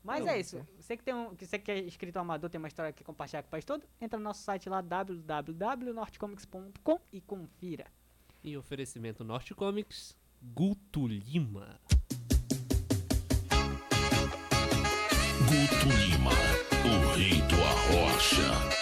[0.05, 0.67] Mas é isso.
[0.81, 3.43] Você que, tem um, que você que é escritor amador, tem uma história que compartilhar
[3.43, 7.87] com o país todo, entra no nosso site lá, www.nortecomics.com e confira.
[8.43, 11.79] E oferecimento Norte Comics, Guto Lima.
[15.47, 16.33] Guto Lima,
[16.85, 18.82] o rei do arrocha.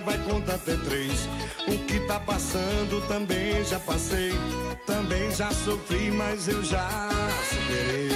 [0.00, 1.28] Vai contar até três.
[1.66, 4.32] O que tá passando também já passei.
[4.86, 6.88] Também já sofri, mas eu já
[7.48, 8.10] superei.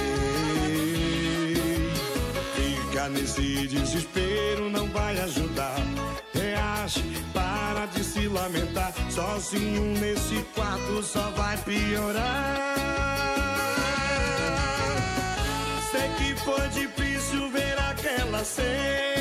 [2.55, 5.75] Ficar nesse desespero não vai ajudar.
[6.33, 7.03] Reage,
[7.33, 8.93] para de se lamentar.
[9.09, 12.75] Sozinho nesse quarto só vai piorar.
[15.91, 19.12] Sei que foi difícil ver aquela cena.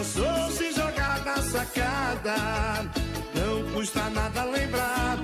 [0.00, 2.34] Ameaçou se jogar na sacada.
[3.34, 5.18] Não custa nada lembrar.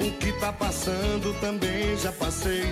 [0.00, 2.62] O que tá passando também já passei,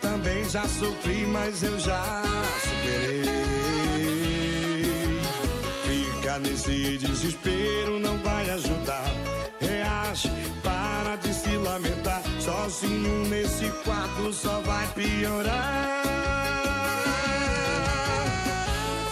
[0.00, 2.22] também já sofri, mas eu já
[2.62, 3.24] superei.
[5.84, 9.04] Ficar nesse desespero não vai ajudar.
[9.60, 10.30] Reage,
[10.62, 12.22] para de se lamentar.
[12.40, 16.02] Sozinho nesse quarto só vai piorar.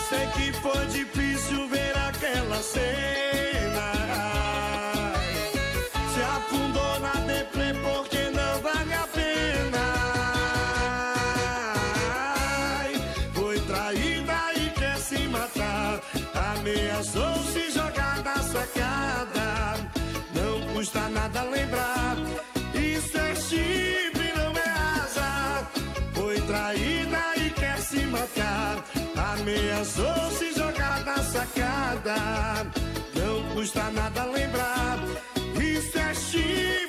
[0.09, 3.62] Sei que foi difícil ver aquela cena.
[29.43, 32.15] Ameaçou se jogar na sacada.
[33.13, 35.01] Não custa nada lembrar.
[35.61, 36.82] Isso é chifre,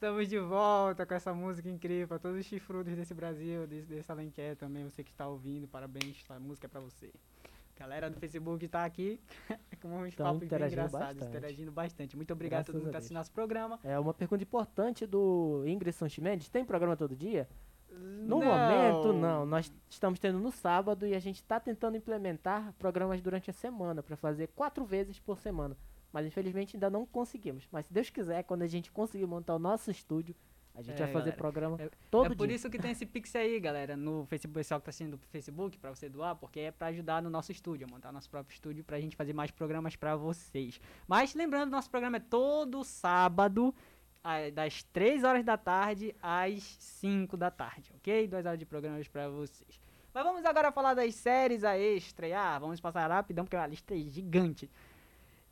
[0.00, 4.10] Estamos de volta com essa música incrível para todos os chifrudos desse Brasil, desse, desse
[4.10, 7.12] Alenquer também, você que está ouvindo, parabéns, a música é para você.
[7.78, 9.20] Galera do Facebook tá aqui
[9.78, 11.28] com uns Tão papos bem interagindo engraçados, bastante.
[11.28, 12.16] interagindo bastante.
[12.16, 13.78] Muito obrigado a todo Graças mundo que tá assistindo nosso programa.
[13.84, 16.48] É uma pergunta importante do Ingrid Sanchimendes.
[16.48, 17.46] Tem programa todo dia?
[17.90, 18.46] No Não.
[18.46, 19.44] momento, não.
[19.44, 24.02] Nós estamos tendo no sábado e a gente está tentando implementar programas durante a semana
[24.02, 25.76] para fazer quatro vezes por semana.
[26.12, 27.68] Mas infelizmente ainda não conseguimos.
[27.70, 30.34] Mas se Deus quiser, quando a gente conseguir montar o nosso estúdio,
[30.74, 32.56] a gente É, vai fazer galera, programa é, todo é por dia.
[32.56, 35.76] isso que tem esse Pix aí, galera, no Facebook, pessoal que tá assistindo do Facebook,
[35.78, 38.84] pra você doar, porque é pra ajudar no nosso estúdio, a montar nosso próprio estúdio
[38.84, 40.80] pra gente fazer mais programas pra vocês.
[41.08, 43.74] Mas lembrando, nosso programa é todo sábado,
[44.54, 48.28] das 3 horas da tarde às 5 da tarde, ok?
[48.28, 49.80] Duas horas de programas pra vocês.
[50.12, 52.58] Mas vamos agora falar das séries a estrear.
[52.60, 54.68] Vamos passar rapidão, porque a lista é gigante.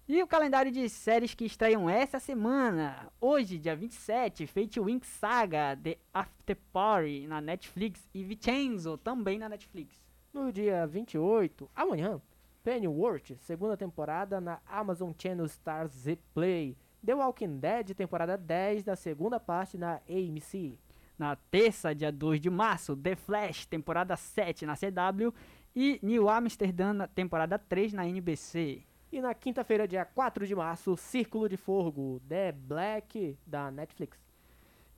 [0.09, 3.13] E o calendário de séries que estreiam essa semana.
[3.21, 9.51] Hoje, dia 27, Fate Wing Saga, The After Party na Netflix e Vincenzo também na
[9.51, 10.03] Netflix.
[10.33, 12.23] No dia 28, amanhã,
[12.65, 16.75] Pennyworth, segunda temporada na Amazon Channel Stars Z Play.
[17.05, 20.79] The Walking Dead, temporada 10 da segunda parte na AMC.
[21.19, 25.35] Na terça, dia 2 de março, The Flash, temporada 7 na CW
[25.77, 28.88] e New Amsterdam, temporada 3 na NBC.
[29.11, 34.19] E na quinta-feira, dia 4 de março, Círculo de Fogo, The Black, da Netflix.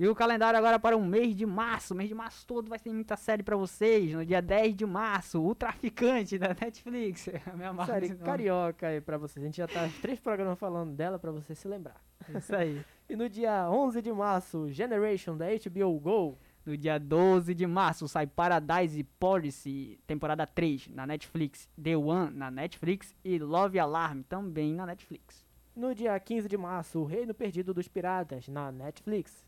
[0.00, 1.92] E o calendário agora para o mês de março.
[1.92, 4.14] O mês de março todo vai ter muita série pra vocês.
[4.14, 7.28] No dia 10 de março, O Traficante da Netflix.
[7.46, 9.44] A minha marca Série carioca aí pra vocês.
[9.44, 12.00] A gente já tá três programas falando dela pra você se lembrar.
[12.34, 12.80] Isso aí.
[13.10, 16.38] E no dia 11 de março, Generation da HBO Go.
[16.64, 21.68] No dia 12 de março sai Paradise Policy, temporada 3 na Netflix.
[21.82, 25.44] The One na Netflix e Love Alarm também na Netflix.
[25.74, 29.44] No dia 15 de março, O Reino Perdido dos Piratas na Netflix.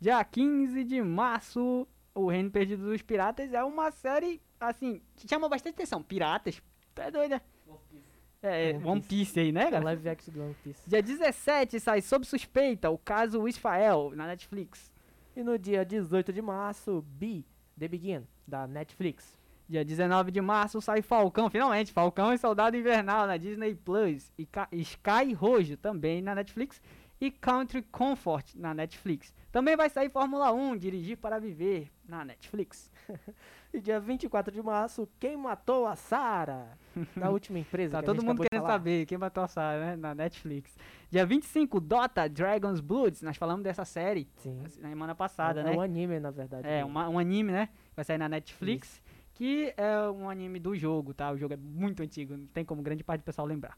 [0.00, 5.48] Dia 15 de março, O Reino Perdido dos Piratas é uma série, assim, que chama
[5.48, 6.02] bastante atenção.
[6.02, 6.62] Piratas,
[6.94, 7.42] tá doida?
[8.42, 9.84] É, One One Piece aí, né, É cara?
[9.84, 10.82] live action do One Piece.
[10.88, 14.92] Dia 17 sai Sob Suspeita, o caso Isfael, na Netflix.
[15.36, 17.44] E no dia 18 de março, Be
[17.78, 19.36] The Begin, da Netflix.
[19.68, 24.32] Dia 19 de março sai Falcão, finalmente, Falcão e Soldado Invernal na Disney Plus.
[24.38, 26.80] E Sky Rojo também na Netflix.
[27.20, 29.34] E Country Comfort na Netflix.
[29.50, 32.90] Também vai sair Fórmula 1, Dirigir para Viver na Netflix.
[33.72, 36.78] E dia 24 de março, Quem Matou a Sarah,
[37.16, 37.98] da última empresa.
[37.98, 39.96] Tá todo mundo querendo saber quem matou a Sarah, né?
[39.96, 40.76] Na Netflix.
[41.10, 43.20] Dia 25, Dota Dragon's Bloods.
[43.22, 44.62] Nós falamos dessa série Sim.
[44.62, 45.74] na semana passada, é, né?
[45.74, 46.66] É um anime, na verdade.
[46.68, 46.90] É, mesmo.
[46.90, 47.68] uma- um anime, né?
[47.96, 49.02] Vai sair na Netflix.
[49.34, 51.32] Que é um anime do jogo, tá?
[51.32, 53.76] O jogo é muito antigo, não tem como grande parte do pessoal lembrar.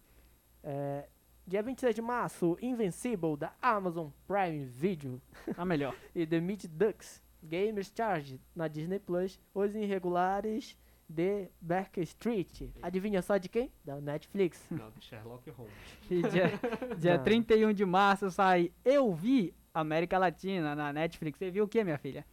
[0.62, 1.08] É,
[1.48, 5.22] Dia 26 de março, Invincible da Amazon Prime Video.
[5.56, 5.94] A melhor.
[6.12, 9.38] e The Meat Ducks, Gamers Charge na Disney Plus.
[9.54, 10.76] Os Irregulares
[11.08, 12.72] de Backstreet.
[12.82, 13.70] Adivinha só de quem?
[13.84, 14.60] Da Netflix.
[14.70, 15.72] Não, de Sherlock Holmes.
[16.10, 16.52] E dia,
[16.98, 17.24] dia Não.
[17.24, 21.38] 31 de março sai Eu Vi América Latina na Netflix.
[21.38, 22.26] Você viu o que, minha filha?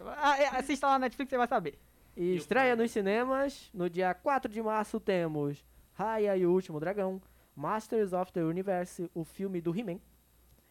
[0.00, 1.78] Ah, é, Assista lá na Netflix, você vai saber.
[2.16, 3.70] E estreia nos cinemas.
[3.72, 7.20] No dia 4 de março temos Raya e o Último Dragão,
[7.56, 9.98] Masters of the Universe, o filme do He-Man.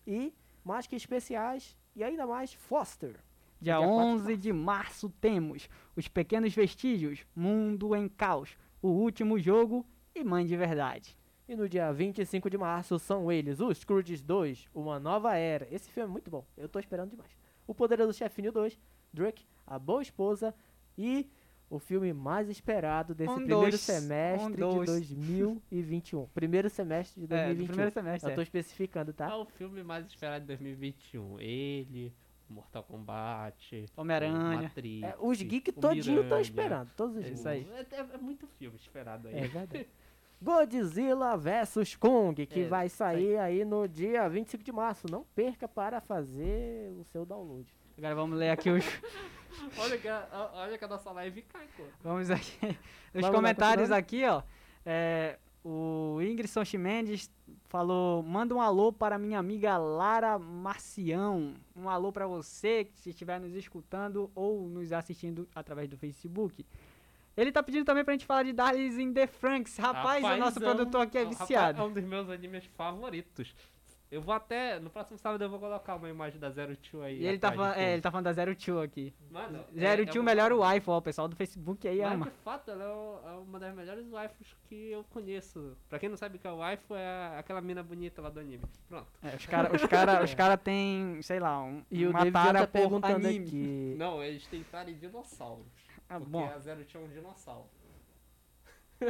[0.06, 0.34] E,
[0.64, 3.16] mais que especiais, e ainda mais, Foster.
[3.62, 8.90] Dia Dia 4 de 11 de março temos Os Pequenos Vestígios, Mundo em Caos, O
[8.90, 9.86] Último Jogo
[10.16, 11.16] e Mãe de Verdade.
[11.48, 15.68] E no dia 25 de março são eles, os Scrooges 2, Uma Nova Era.
[15.70, 17.32] Esse filme é muito bom, eu tô esperando demais.
[17.68, 18.80] O Poderoso Chefinho 2,
[19.14, 20.56] Drake, A Boa Esposa
[20.98, 21.30] e
[21.70, 24.90] o filme mais esperado desse Um primeiro dois, semestre um de dois.
[24.90, 26.28] 2021.
[26.34, 27.68] Primeiro semestre de É, do 2021.
[27.68, 28.44] primeiro semestre, Eu tô é.
[28.44, 29.30] especificando, tá?
[29.30, 31.40] É o filme mais esperado de 2021.
[31.40, 32.14] Ele,
[32.52, 34.62] Mortal Kombat, Homem-Aranha.
[34.64, 37.68] Matrix, É, os geeks todinho estão esperando, todos os É isso aí.
[37.92, 39.36] É, é- muito filme esperado aí.
[39.36, 39.88] É verdade.
[40.42, 45.06] Godzilla vs Kong, que É, vai sair aí no dia 25 de março.
[45.10, 47.72] Não perca para fazer o seu download.
[47.98, 48.84] Agora vamos ler aqui os.
[49.78, 51.84] olha, que a, olha que a nossa live cai, pô.
[52.02, 52.58] Vamos aqui.
[53.14, 54.42] Os Vamos comentários aqui, ó.
[54.84, 57.30] É, o Ingridson Chimendes
[57.66, 61.54] falou: manda um alô para minha amiga Lara Marcião.
[61.76, 66.66] Um alô para você que estiver nos escutando ou nos assistindo através do Facebook.
[67.36, 69.78] Ele tá pedindo também pra gente falar de Darlings in the Franks.
[69.78, 71.82] Rapaz, o nosso produtor aqui é rapaz, viciado.
[71.82, 73.56] é um dos meus animes favoritos.
[74.12, 74.78] Eu vou até.
[74.78, 77.18] No próximo sábado eu vou colocar uma imagem da Zero Two aí.
[77.22, 79.14] E ele tá, de falando, é, ele tá falando da Zero Two aqui.
[79.32, 82.12] Mano, Zero é- Two é uma- o iPhone, ó, o pessoal do Facebook aí Mas
[82.12, 82.26] ama.
[82.26, 85.78] de fato, ela é, é uma das melhores waifus que eu conheço.
[85.88, 88.64] Pra quem não sabe o que é waifu, é aquela mina bonita lá do anime.
[88.90, 89.08] Pronto.
[89.24, 92.34] É, os caras os cara, os cara tem, sei lá, um, E o uma David
[92.54, 93.46] tá por perguntando anime.
[93.48, 93.96] aqui.
[93.98, 95.66] Não, eles tentaram em dinossauros.
[96.10, 96.46] Ah, porque bom.
[96.54, 97.70] a Zero Two é um dinossauro.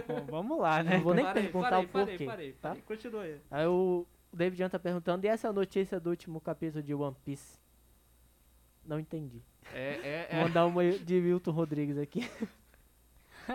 [0.08, 0.98] Bom, vamos lá, né?
[0.98, 2.26] Não vou nem Parei, perguntar parei, o parei, porquê.
[2.26, 2.70] parei, tá?
[2.70, 2.84] parei.
[2.84, 3.42] Continua aí.
[3.50, 7.60] Aí o David Jan tá perguntando, e essa notícia do último capítulo de One Piece?
[8.86, 9.42] Não entendi.
[9.74, 10.44] É, é, Vou é.
[10.44, 12.22] mandar uma de Milton Rodrigues aqui.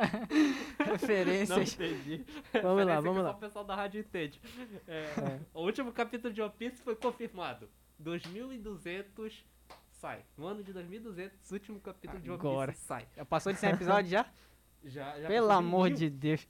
[0.79, 1.74] Não Referências.
[1.74, 2.24] entendi.
[2.62, 3.31] Vamos lá, vamos lá.
[3.31, 4.41] Só o pessoal da rádio entende.
[4.87, 5.41] É, É.
[5.55, 7.68] O último capítulo de One Piece foi confirmado.
[7.99, 9.45] 2200
[9.93, 10.24] sai.
[10.37, 12.72] No ano de 2200, o último capítulo de One Agora.
[12.72, 13.07] Piece sai.
[13.16, 14.27] Já passou de 100 episódios já?
[14.85, 15.97] Já, já Pelo de amor mil.
[15.97, 16.47] de Deus.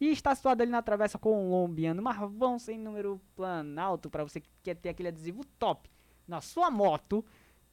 [0.00, 4.74] E está situado ali na Travessa Colombiano Marvão, sem número planalto, para você que quer
[4.74, 5.88] ter aquele adesivo top
[6.26, 7.24] na sua moto.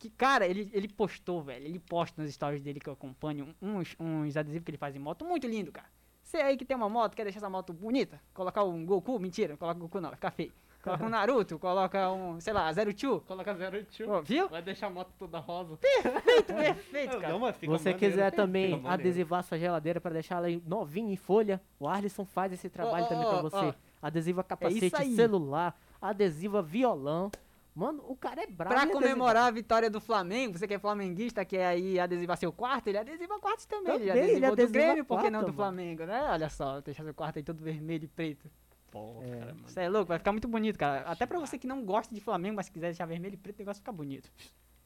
[0.04, 1.66] Que, cara, ele, ele postou, velho.
[1.66, 5.00] Ele posta nos stories dele que eu acompanho uns, uns adesivos que ele faz em
[5.00, 5.24] moto.
[5.24, 5.88] Muito lindo, cara.
[6.22, 8.20] Você aí que tem uma moto, quer deixar essa moto bonita?
[8.34, 9.18] Colocar um Goku?
[9.18, 10.52] Mentira, não coloca Goku não, vai ficar feio.
[10.84, 13.22] Coloca um Naruto, coloca um, sei lá, Zero Two.
[13.22, 14.22] Coloca Zero Two.
[14.24, 14.50] Viu?
[14.50, 15.78] Vai deixar a moto toda rosa.
[15.78, 17.40] Perfeito, perfeito, Não, cara.
[17.40, 18.00] mas fica você maneiro.
[18.12, 18.90] quiser também maneiro.
[18.90, 23.08] adesivar sua geladeira para deixar ela novinha em folha, o Arlisson faz esse trabalho Ó,
[23.08, 23.56] também ó, você.
[23.56, 23.74] ó.
[24.02, 24.48] Adesiva aí.
[24.50, 27.32] capacete celular, adesiva violão.
[27.76, 28.70] Mano, o cara é brabo.
[28.70, 29.02] Pra adesivar.
[29.02, 33.00] comemorar a vitória do Flamengo, você que é flamenguista, quer aí adesivar seu quarto, ele
[33.00, 33.96] adesiva quartos também.
[33.96, 35.76] ele Também, ele adesivou do adesiva Grêmio, por que não quarto, do mano.
[35.76, 36.24] Flamengo, né?
[36.30, 38.50] Olha só, deixar seu quarto aí todo vermelho e preto.
[38.92, 39.30] Pô, É.
[39.40, 39.68] cara, mano.
[39.68, 41.02] Você é louco, vai ficar muito bonito, cara.
[41.10, 43.60] Até pra você que não gosta de Flamengo, mas quiser deixar vermelho e preto, o
[43.62, 44.30] negócio fica bonito.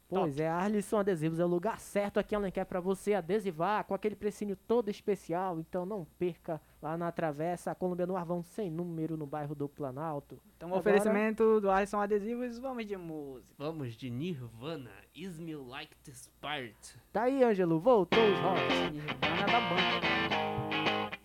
[0.09, 3.93] Pois é, Arlisson Adesivos é o lugar certo aqui em Alenquer para você adesivar com
[3.93, 5.59] aquele precinho todo especial.
[5.59, 10.39] Então não perca lá na Travessa Colômbia no Arvão sem número no bairro do Planalto.
[10.55, 13.53] Então, Agora- oferecimento do Alisson Adesivos, vamos de música.
[13.57, 14.91] Vamos de Nirvana.
[15.13, 16.73] Is me like this part.
[17.11, 18.61] Tá aí, Ângelo, voltou os rock.
[18.93, 21.16] Nirvana da banda.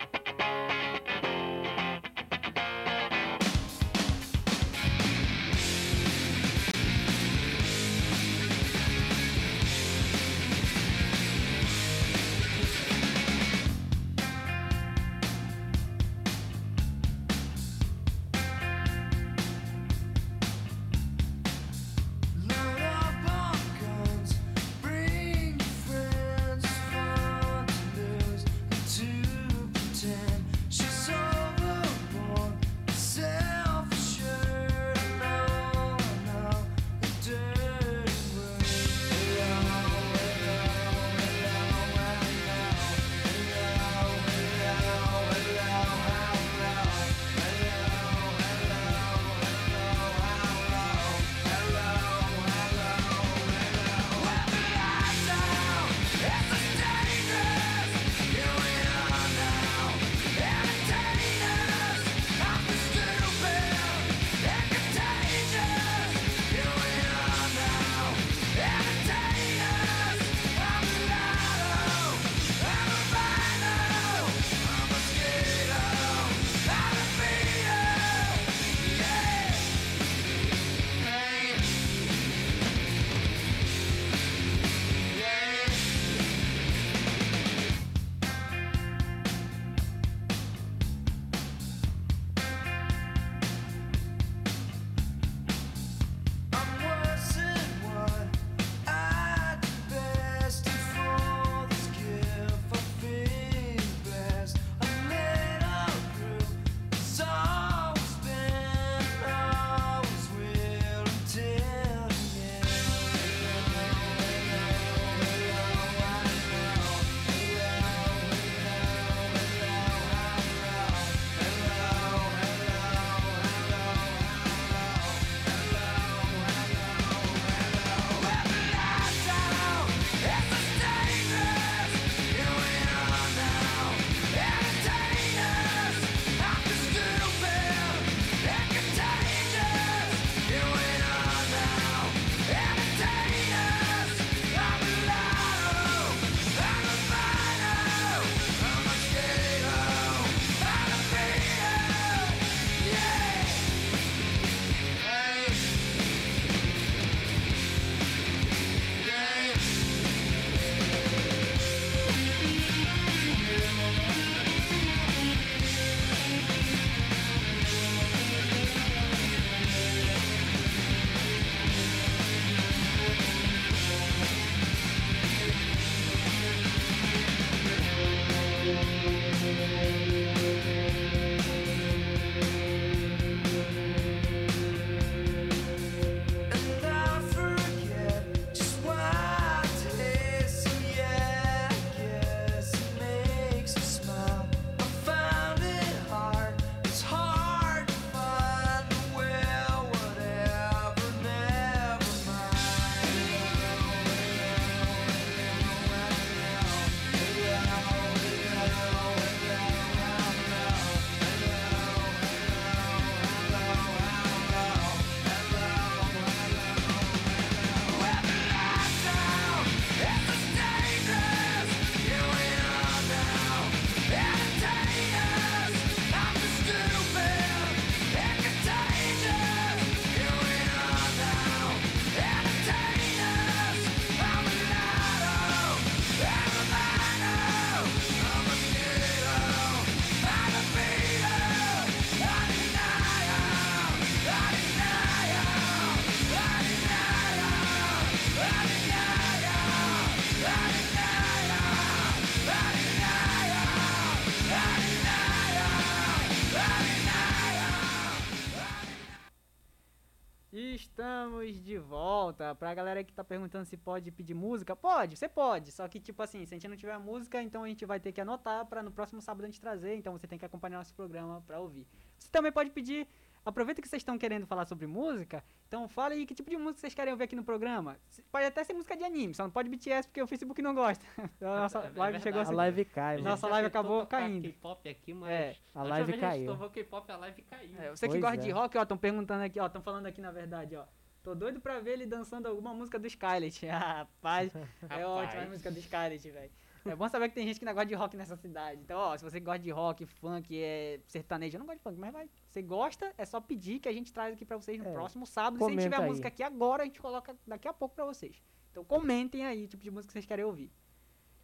[261.23, 262.53] Estamos de volta.
[262.57, 265.71] Pra galera que tá perguntando se pode pedir música, pode, você pode.
[265.71, 268.11] Só que, tipo assim, se a gente não tiver música, então a gente vai ter
[268.11, 269.95] que anotar pra no próximo sábado a gente trazer.
[269.95, 271.87] Então você tem que acompanhar nosso programa pra ouvir.
[272.19, 273.07] Você também pode pedir.
[273.45, 276.79] Aproveita que vocês estão querendo falar sobre música, então fala aí que tipo de música
[276.79, 277.97] vocês querem ouvir aqui no programa.
[278.31, 281.05] Pode até ser música de anime, só não pode BTS porque o Facebook não gosta.
[281.43, 282.55] A nossa É live chegou A assim.
[282.55, 283.31] live cai, A mano.
[283.31, 284.45] Nossa live acabou caindo.
[284.45, 285.29] K-pop aqui, mas.
[285.29, 286.57] É, a live vez A caiu.
[286.57, 287.71] gente K-pop, a live caiu.
[287.81, 288.41] É, você que Pois gosta é.
[288.41, 290.85] de rock, ó, estão perguntando aqui, ó, estão falando aqui na verdade, ó.
[291.23, 293.69] Tô doido pra ver ele dançando alguma música do Skylet.
[293.69, 293.79] Ah,
[294.23, 294.53] rapaz,
[294.91, 296.51] é ótima a música do Skylet, velho.
[296.85, 298.81] É bom saber que tem gente que não gosta de rock nessa cidade.
[298.81, 301.97] Então, ó, se você gosta de rock, funk, é sertanejo, eu não gosto de funk,
[301.97, 302.29] mas vai.
[302.51, 305.25] Você gosta, é só pedir que a gente traz aqui pra vocês no É, próximo
[305.25, 305.59] sábado.
[305.65, 306.09] Se a gente tiver aí.
[306.09, 308.43] música aqui agora, a gente coloca daqui a pouco pra vocês.
[308.73, 310.73] Então comentem aí o tipo de música que vocês querem ouvir.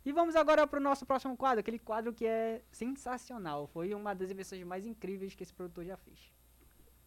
[0.04, 3.68] E vamos agora pro nosso próximo quadro, aquele quadro que é sensacional.
[3.68, 6.32] Foi uma das invenções mais incríveis que esse produtor já fez.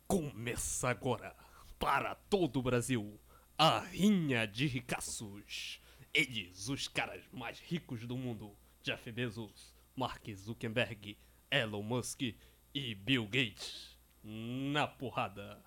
[0.08, 1.36] Começa agora,
[1.82, 3.20] para todo o Brasil,
[3.58, 5.82] a Rinha de Ricaços.
[6.14, 11.18] Eles, os caras mais ricos do mundo: Jeff Bezos, Mark Zuckerberg,
[11.50, 13.98] Elon Musk e Bill Gates.
[14.24, 15.60] Na porrada.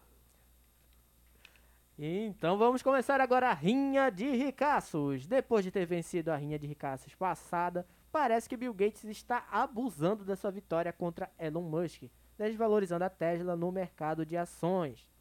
[1.99, 5.27] Então vamos começar agora a Rinha de Ricaços.
[5.27, 10.25] Depois de ter vencido a Rinha de Ricaços passada, parece que Bill Gates está abusando
[10.25, 12.05] da sua vitória contra Elon Musk,
[12.39, 15.13] desvalorizando a Tesla no mercado de ações.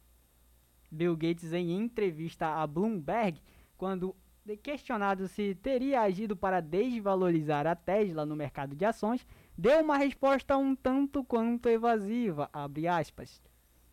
[0.94, 3.40] Bill Gates, em entrevista a Bloomberg,
[3.76, 4.14] quando
[4.62, 9.26] questionado se teria agido para desvalorizar a Tesla no mercado de ações,
[9.56, 12.48] deu uma resposta um tanto quanto evasiva.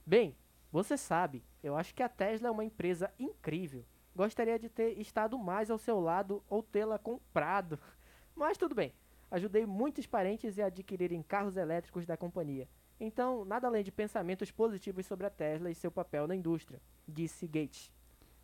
[0.06, 0.36] Bem,
[0.72, 3.86] você sabe, eu acho que a Tesla é uma empresa incrível.
[4.16, 7.80] Gostaria de ter estado mais ao seu lado ou tê-la comprado.
[8.36, 8.94] Mas tudo bem,
[9.30, 12.68] ajudei muitos parentes a adquirirem carros elétricos da companhia.
[13.04, 17.48] Então, nada além de pensamentos positivos sobre a Tesla e seu papel na indústria, disse
[17.48, 17.92] Gates.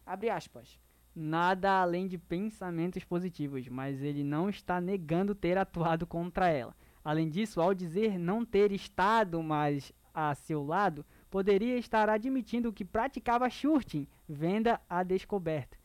[0.03, 0.79] Abre aspas.
[1.15, 6.75] Nada além de pensamentos positivos, mas ele não está negando ter atuado contra ela.
[7.05, 12.83] Além disso, ao dizer não ter estado mais a seu lado, poderia estar admitindo que
[12.83, 15.77] praticava shorting, venda a descoberto.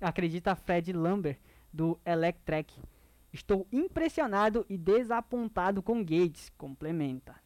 [0.00, 1.38] Acredita Fred Lambert,
[1.72, 2.74] do Electrek.
[3.32, 7.43] Estou impressionado e desapontado com Gates, complementa.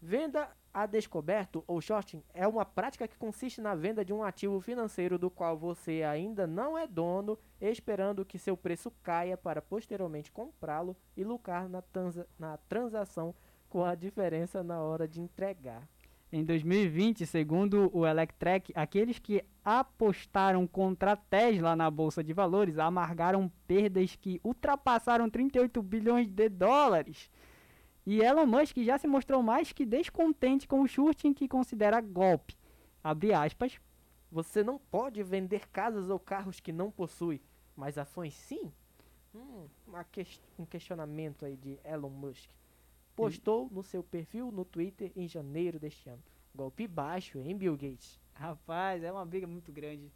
[0.00, 4.60] Venda a descoberto ou shorting é uma prática que consiste na venda de um ativo
[4.60, 10.30] financeiro do qual você ainda não é dono, esperando que seu preço caia para posteriormente
[10.30, 13.34] comprá-lo e lucrar na, transa- na transação
[13.68, 15.82] com a diferença na hora de entregar.
[16.30, 22.78] Em 2020, segundo o Electrek, aqueles que apostaram contra a Tesla na bolsa de valores
[22.78, 27.30] amargaram perdas que ultrapassaram 38 bilhões de dólares.
[28.10, 32.56] E Elon Musk já se mostrou mais que descontente com o shorting que considera golpe.
[33.04, 33.78] Abre aspas.
[34.32, 37.42] Você não pode vender casas ou carros que não possui,
[37.76, 38.72] mas ações sim?
[39.34, 42.48] Hum, uma ques- um questionamento aí de Elon Musk.
[43.14, 46.22] Postou no seu perfil no Twitter em janeiro deste ano.
[46.54, 48.18] Golpe baixo, hein, Bill Gates?
[48.32, 50.10] Rapaz, é uma briga muito grande.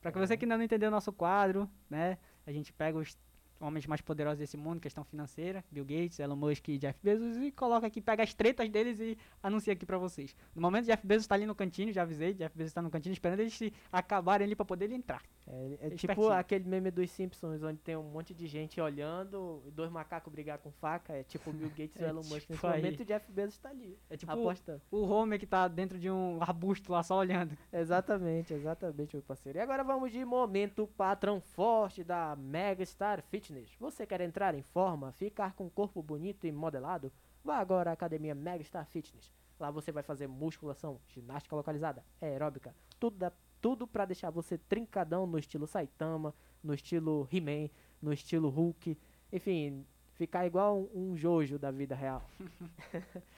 [0.00, 2.18] Pra que você que ainda não entendeu o nosso quadro, né?
[2.44, 3.16] A gente pega os
[3.60, 7.50] homens mais poderosos desse mundo, questão financeira, Bill Gates, Elon Musk e Jeff Bezos, e
[7.50, 10.34] coloca aqui, pega as tretas deles e anuncia aqui pra vocês.
[10.54, 13.12] No momento, Jeff Bezos tá ali no cantinho, já avisei, Jeff Bezos tá no cantinho
[13.12, 15.22] esperando eles se acabarem ali pra poder ele entrar.
[15.50, 19.70] É, é tipo aquele meme dos Simpsons, onde tem um monte de gente olhando, e
[19.70, 21.14] dois macacos brigar com faca.
[21.14, 22.32] É tipo o Bill Gates e o É Elon Musk.
[22.32, 22.82] Nesse tipo aí.
[22.82, 23.98] momento, o Jeff Bezos tá ali.
[24.10, 24.82] É tipo apostando.
[24.90, 27.56] o Homer que tá dentro de um arbusto lá só olhando.
[27.72, 29.58] Exatamente, exatamente, meu parceiro.
[29.58, 33.74] E agora vamos de momento patrão forte da Megastar Fitness.
[33.80, 37.10] Você quer entrar em forma, ficar com um corpo bonito e modelado?
[37.42, 39.32] Vá agora à academia Megastar Fitness.
[39.58, 45.26] Lá você vai fazer musculação, ginástica localizada, aeróbica, tudo, da, tudo para deixar você trincadão
[45.26, 48.96] no estilo Saitama, no estilo He-Man, no estilo Hulk,
[49.32, 49.84] enfim,
[50.14, 52.22] ficar igual um, um Jojo da vida real.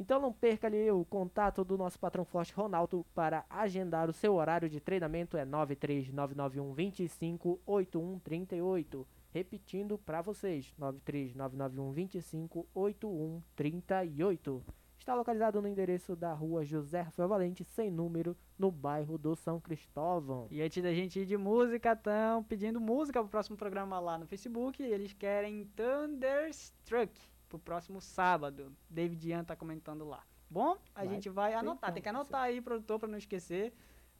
[0.00, 4.34] Então não perca ali o contato do nosso patrão forte Ronaldo para agendar o seu
[4.34, 9.06] horário de treinamento é 93991 25 8138.
[9.30, 14.64] Repetindo para vocês, 93991 25 8138.
[15.10, 19.58] Está localizado no endereço da rua José Rafael Valente, sem número, no bairro do São
[19.58, 20.46] Cristóvão.
[20.52, 24.24] E antes da gente ir de música, estão pedindo música pro próximo programa lá no
[24.24, 24.80] Facebook.
[24.80, 27.12] Eles querem Thunderstruck
[27.48, 28.72] pro próximo sábado.
[28.88, 30.22] David Ian tá comentando lá.
[30.48, 31.92] Bom, a Vai gente vai anotar.
[31.92, 33.72] Tem que anotar aí, produtor, pra não esquecer.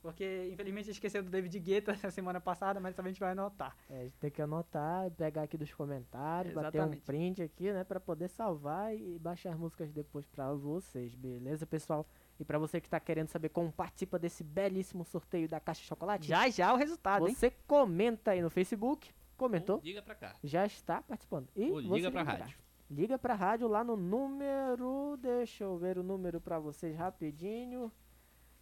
[0.03, 3.76] Porque, infelizmente, esqueceu do David Guetta essa semana passada, mas também a gente vai anotar.
[3.88, 7.03] É, a gente tem que anotar, pegar aqui dos comentários, bater um Exatamente.
[7.03, 12.07] print aqui, né, Pra poder salvar e baixar as músicas depois pra vocês, beleza, pessoal?
[12.38, 15.86] E pra você que tá querendo saber como participa desse belíssimo sorteio da Caixa de
[15.88, 17.34] Chocolate, Já já o resultado, hein?
[17.34, 20.34] você comenta aí no Facebook, comentou, Liga pra cá.
[20.42, 21.48] já está participando.
[21.55, 22.59] E Ou liga pra liga rádio.
[22.90, 25.16] Liga pra rádio lá no número.
[25.20, 27.92] Deixa eu ver o número pra vocês rapidinho.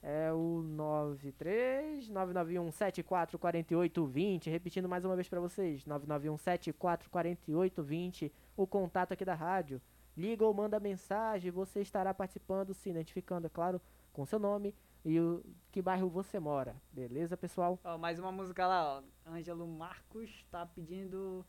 [0.02, 4.50] É o 93 991 74 48 20.
[4.50, 8.32] Repetindo mais uma vez pra vocês: 991 74 48 20.
[8.56, 9.80] O contato aqui da rádio.
[10.16, 11.50] Liga ou manda mensagem.
[11.50, 13.80] Você estará participando, se identificando, é claro,
[14.12, 14.74] com seu nome
[15.04, 16.74] e o que bairro você mora.
[16.92, 17.78] Beleza, pessoal?
[17.84, 19.30] Ó, mais uma música lá, ó.
[19.30, 21.44] Ângelo Marcos tá pedindo.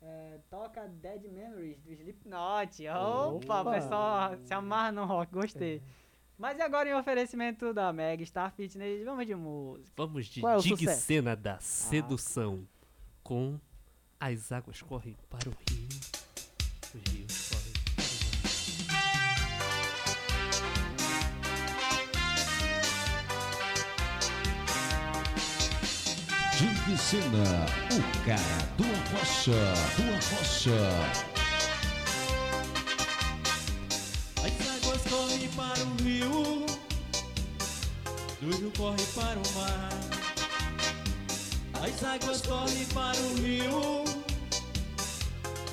[0.00, 2.86] é, toca Dead Memories do Slipknot.
[2.88, 3.70] Opa, Opa.
[3.72, 5.82] pessoal se amarra no rock, gostei.
[6.36, 9.92] Mas e agora em oferecimento da Meg Star Fitness, vamos de música.
[9.96, 10.88] Vamos de Qual é o Dig?
[10.88, 12.66] Cena da Sedução
[13.22, 13.58] com
[14.18, 15.88] As Águas Correm para o Rio.
[16.94, 20.14] Os rios correm para o mar.
[26.58, 29.52] Dig Sena, o cara do Arrocha,
[29.96, 31.33] do Arrocha.
[41.94, 44.04] As águas correm para o rio,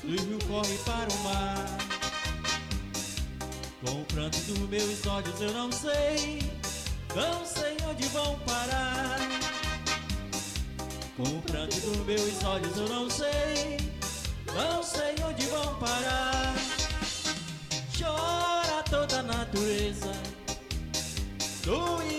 [0.04, 1.78] do rio corre para o mar.
[3.84, 6.44] Com o pranto dos meus olhos eu não sei,
[7.16, 9.18] não sei onde vão parar.
[11.18, 13.78] Com o pranto dos meus olhos eu não sei,
[14.54, 16.54] não sei onde vão parar.
[17.98, 20.12] Chora toda a natureza,
[21.66, 22.11] no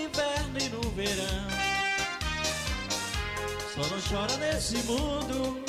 [4.13, 5.65] chora nesse mundo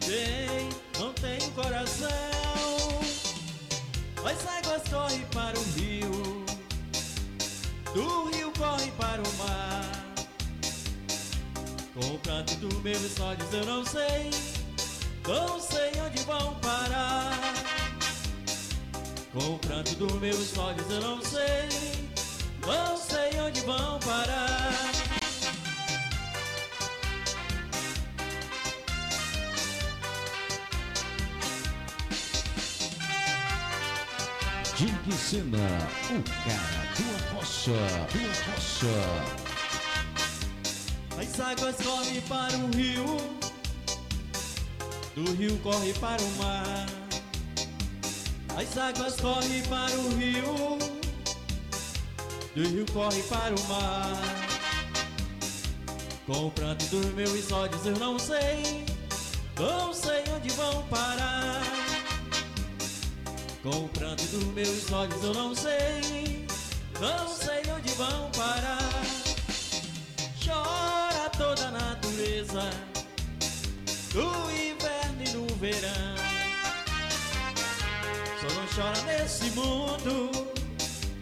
[0.00, 2.08] quem não tem coração.
[4.24, 6.44] As águas correm para o rio,
[7.94, 9.90] do rio corre para o mar.
[11.94, 14.30] Com o pranto dos meus olhos eu não sei,
[15.28, 17.38] não sei onde vão parar.
[19.32, 21.68] Com o pranto dos meus olhos eu não sei,
[22.66, 25.03] não sei onde vão parar.
[35.24, 35.56] Sena,
[36.10, 37.04] o cara do
[37.34, 37.72] Arrocha,
[38.12, 38.98] do Arrocha.
[41.18, 43.16] As águas correm para o rio,
[45.14, 46.86] do rio corre para o mar.
[48.54, 50.78] As águas correm para o rio,
[52.54, 54.20] do rio corre para o mar.
[56.26, 58.84] Com o pranto dos meus olhos eu não sei,
[59.58, 61.83] não sei onde vão parar.
[63.64, 66.46] Com o pranto dos meus olhos eu não sei,
[67.00, 68.92] não sei onde vão parar.
[70.44, 72.68] Chora toda a natureza,
[74.12, 76.14] no inverno e no verão.
[78.38, 80.30] Só não chora nesse mundo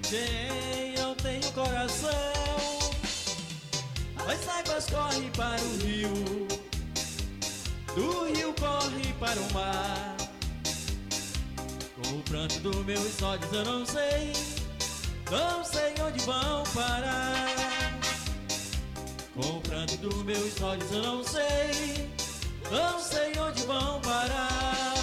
[0.02, 2.10] quem não tem um coração.
[4.16, 6.48] As águas correm para o rio,
[7.94, 10.21] do rio corre para o mar.
[12.12, 14.32] O pranto dos meus olhos eu não sei,
[15.30, 17.46] não sei onde vão parar.
[19.34, 22.10] Com o pranto dos meus olhos eu não sei,
[22.70, 25.01] não sei onde vão parar.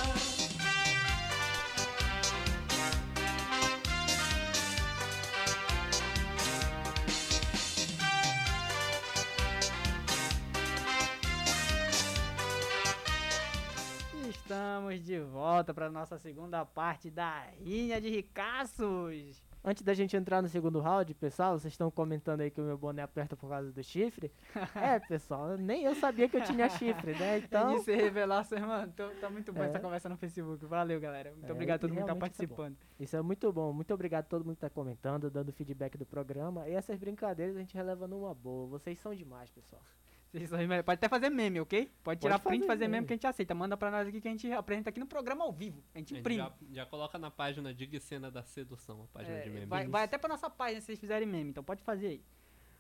[14.90, 19.44] Estamos de volta para nossa segunda parte da Rinha de Ricaços.
[19.64, 22.76] Antes da gente entrar no segundo round, pessoal, vocês estão comentando aí que o meu
[22.78, 24.32] boné aperta por causa do chifre.
[24.76, 27.38] é, pessoal, nem eu sabia que eu tinha chifre, né?
[27.38, 27.76] Então.
[27.78, 28.90] De se revelar, seu irmão.
[28.90, 29.68] Tô- Tá muito bom É.
[29.68, 30.66] essa conversa no Facebook.
[30.66, 31.32] Valeu, galera.
[31.34, 32.20] Muito É, obrigado a todo mundo que tá bom.
[32.22, 32.76] participando.
[33.00, 33.72] Isso é muito bom.
[33.72, 36.68] Muito obrigado a todo mundo que tá comentando, dando feedback do programa.
[36.68, 38.66] E essas brincadeiras a gente releva numa boa.
[38.68, 39.84] Vocês são demais, pessoal.
[40.32, 40.86] Vocês são os melhores.
[40.86, 41.92] Pode até fazer meme, ok?
[42.04, 43.08] Pode tirar Pode print e fazer fazer meme meme.
[43.08, 43.56] que a gente aceita.
[43.56, 45.84] Manda pra nós aqui que a gente apresenta aqui no programa ao vivo.
[45.94, 46.38] A gente gente imprime.
[46.40, 49.68] já, já coloca na página Dig Cena da Sedução, a página É, de memes.
[49.68, 52.24] vai, vai até pra nossa página se vocês fizerem meme, então pode fazer aí.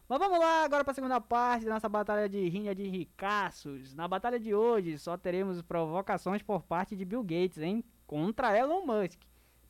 [0.08, 3.94] Mas vamos lá agora pra segunda parte da nossa batalha de rinha de ricaços.
[3.96, 7.84] Na batalha de hoje só teremos provocações por parte de Bill Gates, hein?
[8.08, 9.22] Contra Elon Musk.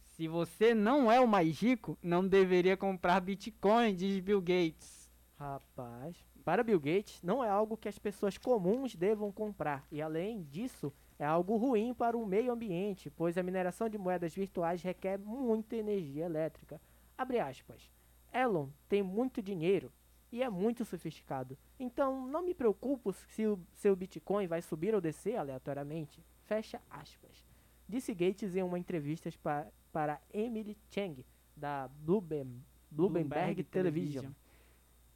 [0.02, 5.10] Se você não é o mais rico, não deveria comprar Bitcoin, diz Bill Gates.
[5.38, 9.86] Rapaz, para Bill Gates, não é algo que as pessoas comuns devam comprar.
[9.92, 14.34] E além disso, é algo ruim para o meio ambiente, pois a mineração de moedas
[14.34, 16.82] virtuais requer muita energia elétrica.
[17.18, 17.92] Abre aspas.
[18.34, 19.92] Elon tem muito dinheiro
[20.32, 21.58] e é muito sofisticado.
[21.80, 26.24] Então não me preocupo se o seu Bitcoin vai subir ou descer aleatoriamente.
[26.46, 27.46] Fecha aspas.
[27.88, 31.26] Disse Gates em uma entrevista pa- para Emily Chang,
[31.56, 32.50] da Bloomberg,
[32.92, 34.32] Bloomberg Television.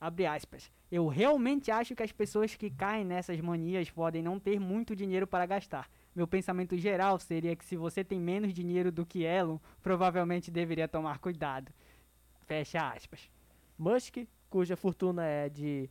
[0.04, 0.70] Abre aspas.
[0.92, 5.26] Eu realmente acho que as pessoas que caem nessas manias podem não ter muito dinheiro
[5.26, 5.90] para gastar.
[6.14, 10.90] Meu pensamento geral seria que se você tem menos dinheiro do que Elon, provavelmente deveria
[10.90, 11.72] tomar cuidado.
[12.42, 13.32] Fecha aspas.
[13.78, 15.90] Musk, cuja fortuna é de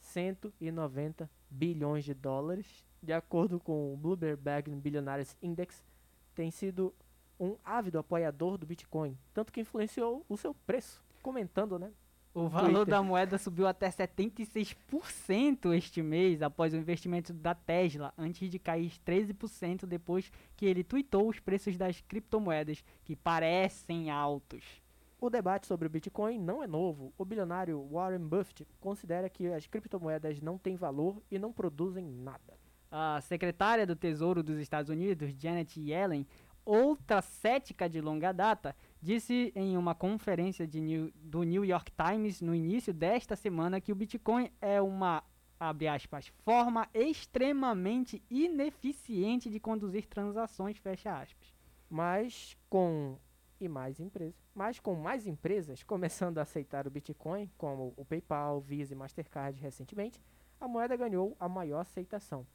[0.00, 5.84] 190 bilhões de dólares, de acordo com o Bloomberg Billionaires Index,
[6.34, 6.92] tem sido
[7.38, 11.92] um ávido apoiador do Bitcoin, tanto que influenciou o seu preço, comentando, né?
[12.34, 12.86] O valor Twitter.
[12.86, 18.92] da moeda subiu até 76% este mês após o investimento da Tesla, antes de cair
[19.06, 24.64] 13% depois que ele tweetou os preços das criptomoedas, que parecem altos.
[25.20, 27.12] O debate sobre o Bitcoin não é novo.
[27.18, 32.58] O bilionário Warren Buffett considera que as criptomoedas não têm valor e não produzem nada.
[32.90, 36.26] A secretária do Tesouro dos Estados Unidos, Janet Yellen,
[36.64, 42.54] outra cética de longa data, disse em uma conferência New- do New York Times no
[42.54, 45.24] início desta semana que o Bitcoin é uma,
[45.58, 51.52] abre aspas, forma extremamente ineficiente de conduzir transações, fecha aspas.
[51.90, 53.18] Mas com
[53.60, 58.60] e mais empresas, mas com mais empresas começando a aceitar o Bitcoin, como o PayPal,
[58.60, 60.20] Visa e Mastercard recentemente,
[60.60, 62.46] a moeda ganhou a maior aceitação.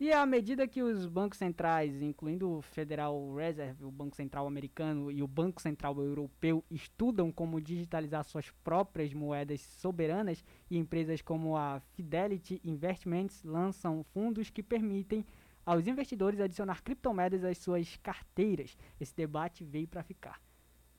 [0.00, 5.10] E à medida que os bancos centrais, incluindo o Federal Reserve, o Banco Central americano
[5.12, 11.54] e o Banco Central europeu, estudam como digitalizar suas próprias moedas soberanas e empresas como
[11.54, 15.22] a Fidelity Investments lançam fundos que permitem
[15.66, 18.78] aos investidores adicionar criptomoedas às suas carteiras.
[18.98, 20.40] Esse debate veio para ficar.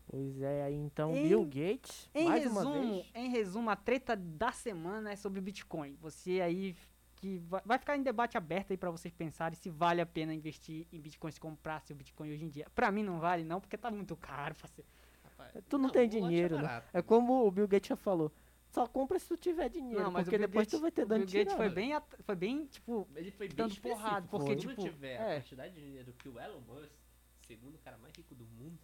[0.06, 3.76] Pois é, aí então Em- Bill Gates, Em mais uma resumo, vez, em resumo, a
[3.76, 5.96] treta da semana é sobre Bitcoin.
[6.02, 6.76] Você aí
[7.22, 10.34] que vai, vai ficar em debate aberto aí para vocês pensarem se vale a pena
[10.34, 12.66] investir em Bitcoin, se comprar seu Bitcoin hoje em dia.
[12.74, 14.90] Pra mim não vale não, porque tá muito caro, parceiro.
[15.70, 16.84] tu não, tem dinheiro, né?
[16.92, 18.32] É como o Bill Gates já falou,
[18.72, 21.26] só compra se tu tiver dinheiro, Não, mas porque depois Gates, tu vai ter dano
[21.26, 21.58] Gates tirado.
[21.58, 21.92] foi bem,
[22.22, 25.38] foi bem, tipo, Ele foi bem dando porrada, porque Se tu tipo, não tiver é.
[25.38, 26.92] a quantidade de dinheiro que o Elon Musk,
[27.46, 28.80] segundo o cara mais rico do mundo,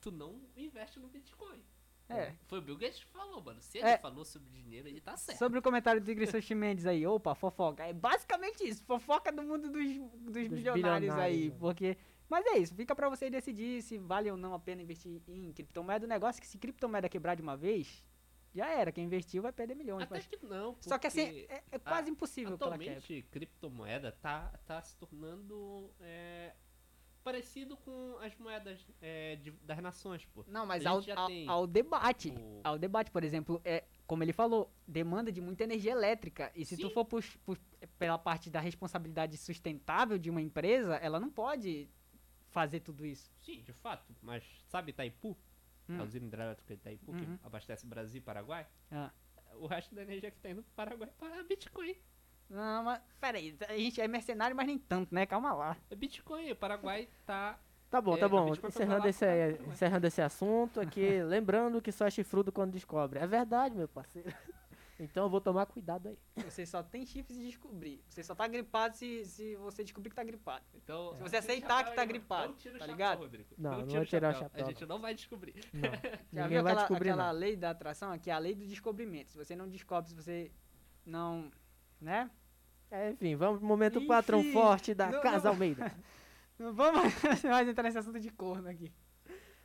[0.00, 1.60] tu não investe no Bitcoin.
[2.08, 2.32] É.
[2.46, 3.60] Foi o Bill Gates que falou, mano.
[3.60, 3.92] Se É.
[3.92, 5.38] ele falou sobre dinheiro, ele tá certo.
[5.38, 7.84] Sobre o comentário do Igreja Mendes aí, opa, fofoca.
[7.84, 9.96] É basicamente isso, fofoca do mundo dos,
[10.32, 11.56] dos, bilionários aí, bilionários, né?
[11.58, 11.96] porque...
[12.28, 15.52] Mas é isso, fica pra você decidir se vale ou não a pena investir em
[15.52, 16.06] criptomoeda.
[16.06, 18.04] O negócio é que se criptomoeda quebrar de uma vez,
[18.52, 20.02] já era, quem investiu vai perder milhões.
[20.02, 22.88] Até mas- que não, Só que assim, é, é quase a- impossível que ela quebre.
[22.96, 26.52] Atualmente, criptomoeda tá, tá se tornando é,
[27.30, 30.44] parecido com as moedas é, de- das nações, pô.
[30.46, 34.72] Não, mas ao, ao, ao debate, o- ao debate, por exemplo, é, como ele falou,
[34.86, 36.52] demanda de muita energia elétrica.
[36.54, 36.94] E se tu Sim.
[36.94, 37.58] for pux- pu-
[37.98, 41.90] pela parte da responsabilidade sustentável de uma empresa, ela não pode
[42.50, 43.28] fazer tudo isso.
[43.40, 44.14] Sim, de fato.
[44.22, 45.36] Mas sabe Itaipu?
[45.88, 46.00] Hum.
[46.00, 47.36] A usina hidrelétrica de Itaipu, Uhum.
[47.38, 48.68] que abastece Brasil e Paraguai?
[48.90, 49.10] Ah.
[49.54, 51.96] O resto da energia que tem no Paraguai é para Bitcoin.
[52.48, 55.26] Não, mas peraí, a gente é mercenário, mas nem tanto, né?
[55.26, 55.76] Calma lá.
[55.90, 57.58] É Bitcoin, o Paraguai tá.
[57.90, 58.52] Tá bom, é, tá bom.
[58.52, 59.24] Encerrando esse,
[59.68, 63.18] encerrando esse assunto aqui, lembrando que só é chifrudo quando descobre.
[63.18, 64.32] É verdade, meu parceiro.
[64.98, 66.18] Então eu vou tomar cuidado aí.
[66.42, 68.02] Você só tem chifres de descobrir.
[68.08, 70.64] Você só tá gripado se, se você descobrir que tá gripado.
[70.74, 72.08] Então, se tira você o aceitar que tá aí, mano.
[72.08, 73.18] gripado, Não tira o tá chapéu, ligado?
[73.18, 73.48] Rodrigo.
[73.58, 74.88] Não, não tira vou tirar o chapéu, A gente não.
[74.88, 75.54] não vai descobrir.
[75.74, 75.82] Não.
[76.32, 77.38] Já viu vai aquela, descobrir aquela não.
[77.38, 78.10] lei da atração?
[78.10, 79.32] Aqui é a lei do descobrimento.
[79.32, 80.50] Se você não descobre, se você
[81.04, 81.50] não.
[82.00, 82.30] Né?
[82.90, 85.92] É, enfim, vamos pro momento patrão Enfim, forte da não- Casa não- Almeida.
[86.58, 87.12] Não vamos
[87.44, 88.90] mais entrar nesse assunto de corno aqui.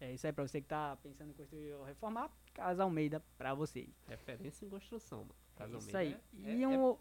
[0.00, 2.30] É isso aí pra você que tá pensando em construir ou reformar.
[2.52, 3.88] Casa Almeida pra você.
[4.06, 5.34] Referência em construção, mano.
[5.56, 6.12] Casa isso Almeida aí.
[6.44, 6.96] é- E é- um,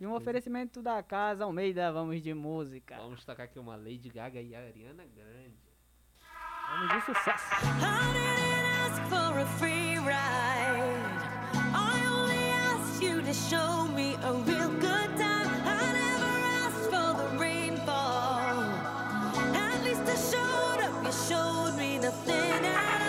[0.00, 1.92] e um oferecimento da Casa Almeida.
[1.92, 2.96] Vamos de música.
[2.96, 5.56] Vamos tocar aqui uma Lady Gaga e a Ariana Grande.
[6.70, 7.44] Vamos de sucesso.
[7.52, 11.02] I didn't ask for a free ride.
[11.74, 15.50] I only asked you to show me a real good time.
[15.66, 16.32] I never
[16.66, 18.62] asked for the rainfall.
[19.54, 21.04] At least I showed up.
[21.04, 21.71] You showed me
[22.02, 23.01] nothing at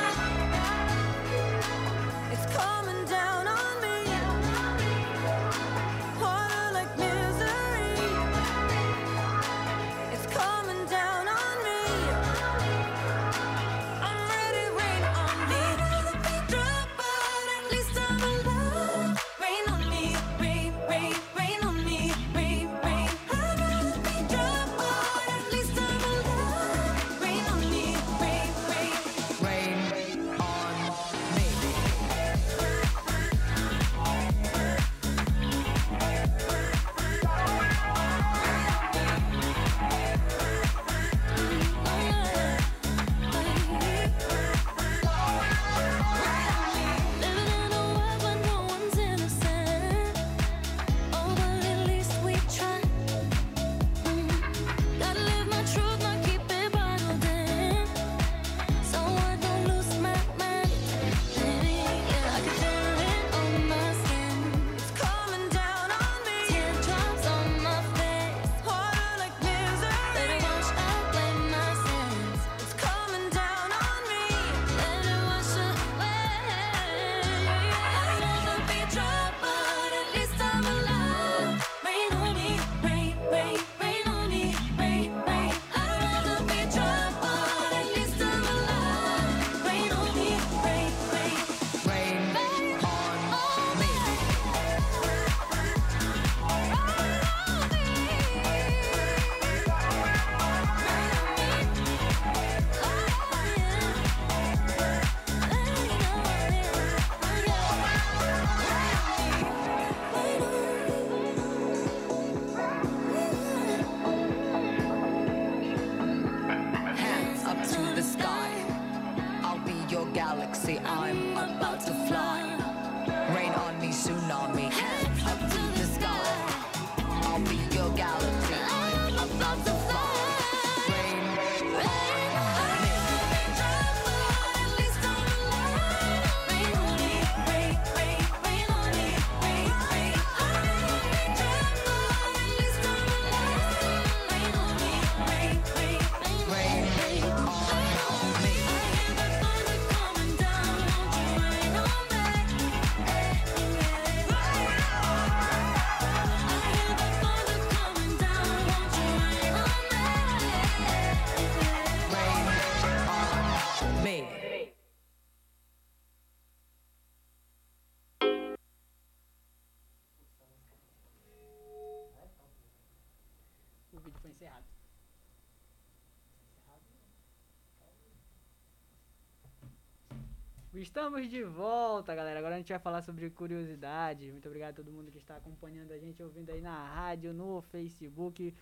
[180.94, 182.38] Estamos de volta, galera.
[182.38, 184.30] Agora a gente vai falar sobre curiosidades.
[184.32, 187.64] Muito obrigado a todo mundo que está acompanhando a gente, ouvindo aí na rádio, no
[187.64, 188.54] Facebook.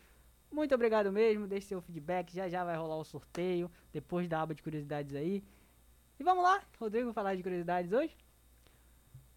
[0.50, 1.46] Muito obrigado mesmo.
[1.46, 2.34] Deixe seu feedback.
[2.34, 5.44] Já já vai rolar o sorteio depois da aba de curiosidades aí.
[6.18, 8.16] E vamos lá, Rodrigo, falar de curiosidades hoje?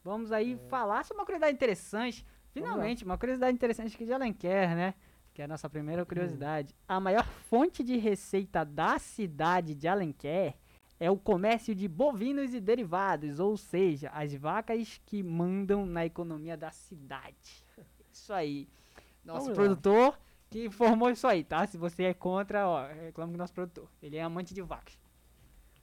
[0.04, 2.24] Vamos aí falar sobre uma curiosidade interessante.
[2.52, 4.94] Finalmente, uma curiosidade interessante que de Alenquer, né?
[5.34, 6.72] Que é a nossa primeira curiosidade.
[6.86, 10.54] A maior fonte de receita da cidade de Alenquer
[11.05, 16.56] é o comércio de bovinos e derivados, ou seja, as vacas que mandam na economia
[16.56, 17.62] da cidade.
[18.10, 18.66] Isso aí.
[19.22, 19.64] Nosso Vamos lá.
[19.64, 20.18] produtor
[20.48, 21.66] que informou isso aí, tá?
[21.66, 23.90] Se você é contra, ó, reclama com o nosso produtor.
[24.02, 24.98] Ele é amante de vacas.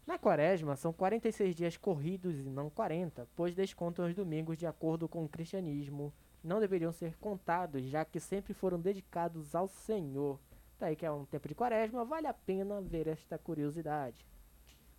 [0.08, 5.08] Na quaresma, são 46 dias corridos e não 40, pois descontam os domingos de acordo
[5.08, 6.12] com o cristianismo.
[6.44, 10.40] Não deveriam ser contados, já que sempre foram dedicados ao Senhor.
[10.80, 14.31] Daí que é um tempo de quaresma, vale a pena ver esta curiosidade.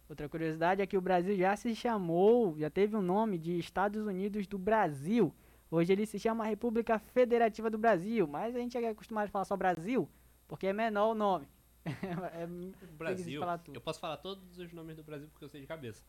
[0.09, 4.07] Outra curiosidade é que o Brasil já se chamou, já teve um nome de Estados
[4.07, 5.35] Unidos do Brasil.
[5.71, 9.45] Hoje ele se chama República Federativa do Brasil, mas a gente é acostumado a falar
[9.47, 10.09] só Brasil,
[10.47, 11.49] porque é menor o nome.
[11.85, 13.75] é, O Brasil, falar tudo.
[13.75, 16.05] eu posso falar todos os nomes do Brasil porque eu sei de cabeça.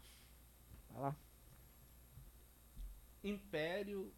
[0.89, 1.15] Vai lá.
[3.23, 4.13] Império.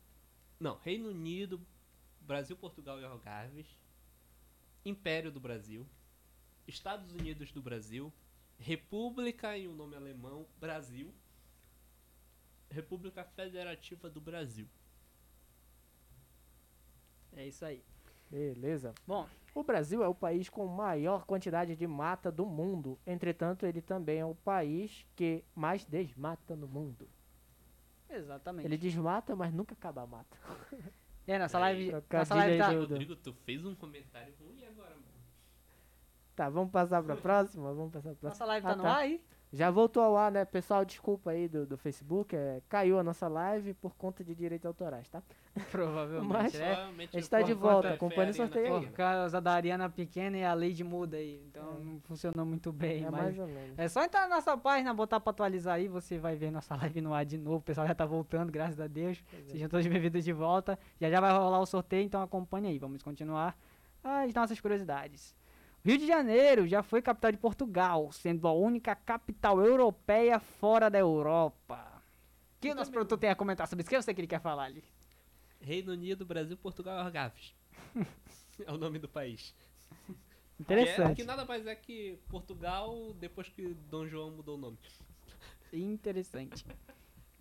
[0.60, 1.62] Não, Reino Unido,
[2.20, 3.68] Brasil, Portugal e Algarves.
[4.84, 5.86] Império do Brasil.
[6.68, 8.12] Estados Unidos do Brasil.
[8.58, 11.14] República em um nome alemão, Brasil.
[12.70, 14.68] República Federativa do Brasil.
[17.36, 17.84] É isso aí.
[18.30, 18.94] Beleza.
[19.06, 23.00] Bom, o Brasil é o país com maior quantidade de mata do mundo.
[23.06, 27.08] Entretanto, ele também é o país que mais desmata no mundo.
[28.10, 28.66] Exatamente.
[28.66, 30.38] Ele desmata, mas nunca acaba a mata.
[31.28, 32.72] É, nossa live, nossa Trocadilho live tá...
[32.72, 34.45] Rodrigo, tu fez um comentário mano.
[36.36, 37.74] Tá, vamos passar pra próxima?
[37.74, 38.30] Vamos passar pra próxima.
[38.30, 39.22] Nossa live tá Ah, no ar aí?
[39.54, 40.44] Já voltou ao ar, né?
[40.44, 42.36] Pessoal, desculpa aí do, do Facebook.
[42.36, 45.24] é, caiu a nossa live por conta de direitos autorais, tá?
[45.72, 46.74] Provavelmente, Mas né?
[46.74, 48.88] a gente tá de volta, acompanha o Por sorteio aí.
[48.88, 51.42] causa da Ariana pequena e a Lady muda aí.
[51.48, 53.06] Então não funcionou muito bem.
[53.06, 53.80] É mas mais ou menos.
[53.80, 57.00] É só entrar na nossa página, botar pra atualizar aí, você vai ver nossa live
[57.00, 57.58] no ar de novo.
[57.58, 59.24] O pessoal já tá voltando, graças a Deus.
[59.48, 59.52] é.
[59.52, 60.78] Sejam todos bem-vindos de volta.
[61.00, 62.78] Já já vai rolar o sorteio, então acompanha aí.
[62.78, 63.56] Vamos continuar
[64.04, 65.34] as nossas curiosidades.
[65.86, 70.98] Rio de Janeiro já foi capital de Portugal, sendo a única capital europeia fora da
[70.98, 72.02] Europa.
[72.58, 73.90] O que o nosso produtor tem a comentar sobre isso?
[73.90, 74.84] O que eu sei que ele quer falar ali?
[75.62, 77.54] Reino Unido, Brasil, Portugal e Algarves.
[78.66, 79.54] é o nome do país.
[80.60, 81.06] Interessante.
[81.06, 84.80] Que, é, que nada mais é que Portugal depois que Dom João mudou o nome.
[85.72, 86.66] Interessante.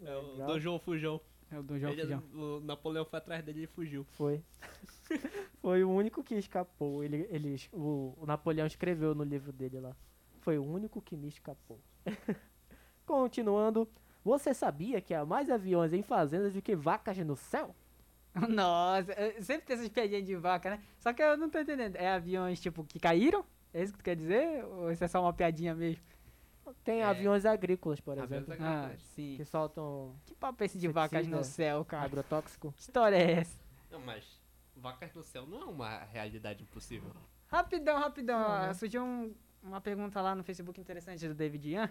[0.02, 0.46] É o.
[0.46, 1.18] Dom João Fujão.
[1.55, 2.22] É o Dom João Ele- Fujão.
[2.35, 4.05] O Napoleão foi atrás dele e fugiu.
[4.10, 4.43] Foi.
[5.62, 7.02] Foi o único que escapou.
[7.05, 9.97] Ele, ele, o, o Napoleão escreveu no livro dele lá.
[10.40, 11.81] Foi o único que me escapou.
[13.06, 13.89] Continuando.
[14.24, 17.74] Você sabia que há mais aviões em fazendas do que vacas no céu?
[18.48, 20.82] Nossa, sempre tem essas piadinhas de vaca, né?
[20.98, 21.97] Só que eu não tô entendendo.
[21.97, 23.44] É aviões, tipo, que caíram?
[23.72, 24.64] É isso que tu quer dizer?
[24.64, 26.02] Ou isso é só uma piadinha mesmo?
[26.82, 27.05] Tem É.
[27.05, 28.53] aviões agrícolas, por Aviões exemplo.
[28.66, 29.01] agrícolas.
[29.01, 29.36] Ah, sim.
[29.36, 30.15] Que soltam.
[30.27, 32.05] Que papo é esse de vacas no céu, cara?
[32.05, 32.73] Agrotóxico.
[32.73, 33.62] Que história é essa?
[33.91, 34.41] Não, mas
[34.77, 37.11] vacas no céu não é uma realidade impossível.
[37.47, 38.39] Rapidão, rapidão.
[38.39, 38.47] Uhum.
[38.70, 41.91] ah, Surgiu um- uma pergunta lá no Facebook interessante do David Ian.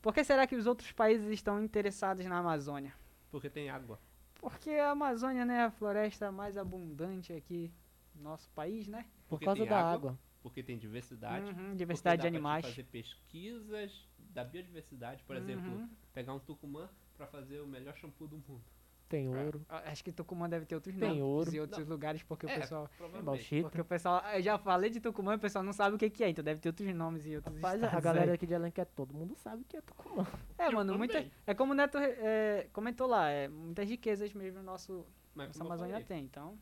[0.00, 2.92] Por que será que os outros países estão interessados na Amazônia?
[3.30, 3.98] Porque tem água.
[4.36, 7.72] Porque a Amazônia, né, é a floresta mais abundante aqui
[8.14, 9.04] no nosso país, né?
[9.28, 10.18] Por Porque causa da água.
[10.48, 11.50] Porque tem diversidade.
[11.50, 12.64] Uhum, diversidade dá de animais.
[12.66, 15.22] fazer pesquisas da biodiversidade.
[15.24, 15.88] Por exemplo, Uhum.
[16.12, 18.62] pegar um tucumã pra fazer o melhor shampoo do mundo.
[19.08, 19.64] Tem ouro.
[19.70, 21.54] Ah, Acho que Tucumã deve ter outros Tem nomes ouro.
[21.54, 22.90] e outros lugares, porque o É, pessoal...
[22.98, 23.24] provavelmente.
[23.24, 23.62] Bauxita.
[23.62, 24.22] Porque o pessoal...
[24.34, 26.44] Eu já falei de Tucumã e o pessoal não sabe o que que é, então
[26.44, 28.34] deve ter outros nomes e outros Mas a galera aí.
[28.34, 30.26] aqui de Alenquer, todo mundo sabe que é Tucumã.
[30.58, 31.32] É, mano, Eu muita, também.
[31.46, 35.92] é como o Neto é, comentou lá, é, muitas riquezas mesmo nosso, Mas nossa Amazônia
[35.94, 36.58] falei, tem, então...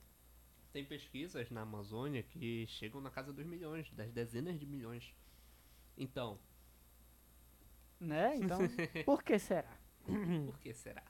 [0.76, 5.16] Tem pesquisas na Amazônia que chegam na casa dos milhões, das dezenas de milhões.
[5.96, 6.38] Então,
[7.98, 8.58] Né, então...
[9.06, 9.72] Por que será?
[10.04, 11.02] por que será?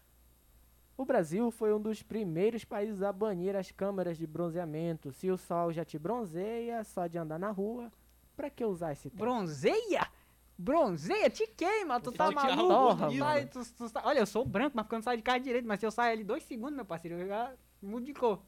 [0.96, 5.10] O Brasil foi um dos primeiros países a banir as câmeras de bronzeamento.
[5.10, 7.92] Se o sol já te bronzeia, só de andar na rua,
[8.36, 9.16] pra que usar esse tempo?
[9.24, 10.08] Bronzeia?
[10.56, 11.28] Bronzeia?
[11.28, 12.68] Te queima, tu tá maluco?
[12.68, 13.50] torra, tu sai- mano.
[13.50, 15.66] tu- tu sai- olha, eu sou branco, mas porque eu não saio de casa direito,
[15.66, 17.52] mas se eu saio ali dois segundos, meu parceiro, eu já
[17.82, 18.40] mudo de cor.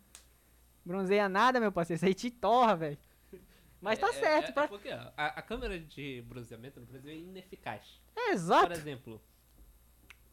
[0.89, 2.98] Bronzeia nada, meu parceiro, isso aí te torra, velho.
[3.78, 4.65] Mas tá É- certo, é, pra...
[4.65, 8.01] é porque a, a câmera de bronzeamento no Brasil é ineficaz.
[8.16, 8.69] É, exato.
[8.69, 9.23] Por exemplo,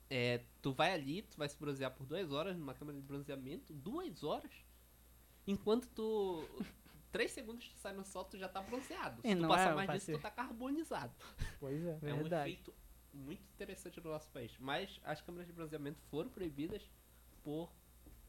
[0.10, 3.74] é, tu vai ali, tu vai se bronzear por duas horas numa câmera de bronzeamento,
[3.74, 4.50] duas horas,
[5.46, 6.48] enquanto tu
[7.12, 9.20] 3 segundos tu sai no sol, tu já tá bronzeado.
[9.26, 11.14] E Se tu passar é, mais disso, tu tá carbonizado.
[11.60, 12.00] Pois é.
[12.02, 12.50] É um Verdade.
[12.52, 12.74] efeito
[13.14, 14.54] muito interessante no nosso país.
[14.60, 16.82] Mas as câmeras de bronzeamento foram proibidas
[17.44, 17.70] por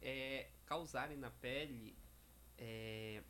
[0.02, 1.96] é, causarem na pele
[2.58, 3.22] é,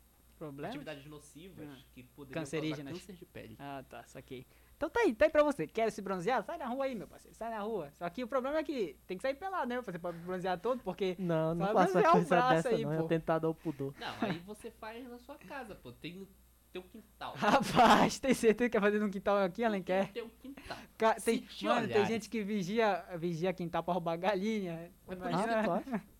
[0.63, 1.77] atividades nocivas Ah.
[1.93, 2.77] que poderiam Cancerígenas.
[2.93, 3.55] causar câncer de pele.
[3.59, 4.45] Ah, tá, saquei.
[4.75, 5.65] Então tá aí, tá aí pra você.
[5.65, 6.43] Quer se bronzear?
[6.43, 7.35] Sai na rua aí, meu parceiro.
[7.35, 7.89] Sai na rua.
[7.93, 9.81] Só que o problema é que tem que sair pelado, né?
[9.81, 11.15] Você pode bronzear todo, porque.
[11.17, 13.05] Não, não faça coisa dessa aí, não, é pô.
[13.05, 13.95] atentado ao pudor.
[13.99, 15.91] Não, aí você faz na sua casa, pô.
[15.91, 16.27] Tem no
[16.71, 17.33] teu quintal.
[17.41, 20.05] Rapaz, tem certeza que vai fazer num quintal aqui, Alenquer?
[20.09, 20.77] No teu quintal.
[20.95, 22.05] Ca- Se Tem, te mano, tem olharem.
[22.05, 24.91] gente que vigia, vigia quintal pra roubar galinha.
[25.07, 26.01] Por Imagina- Ah?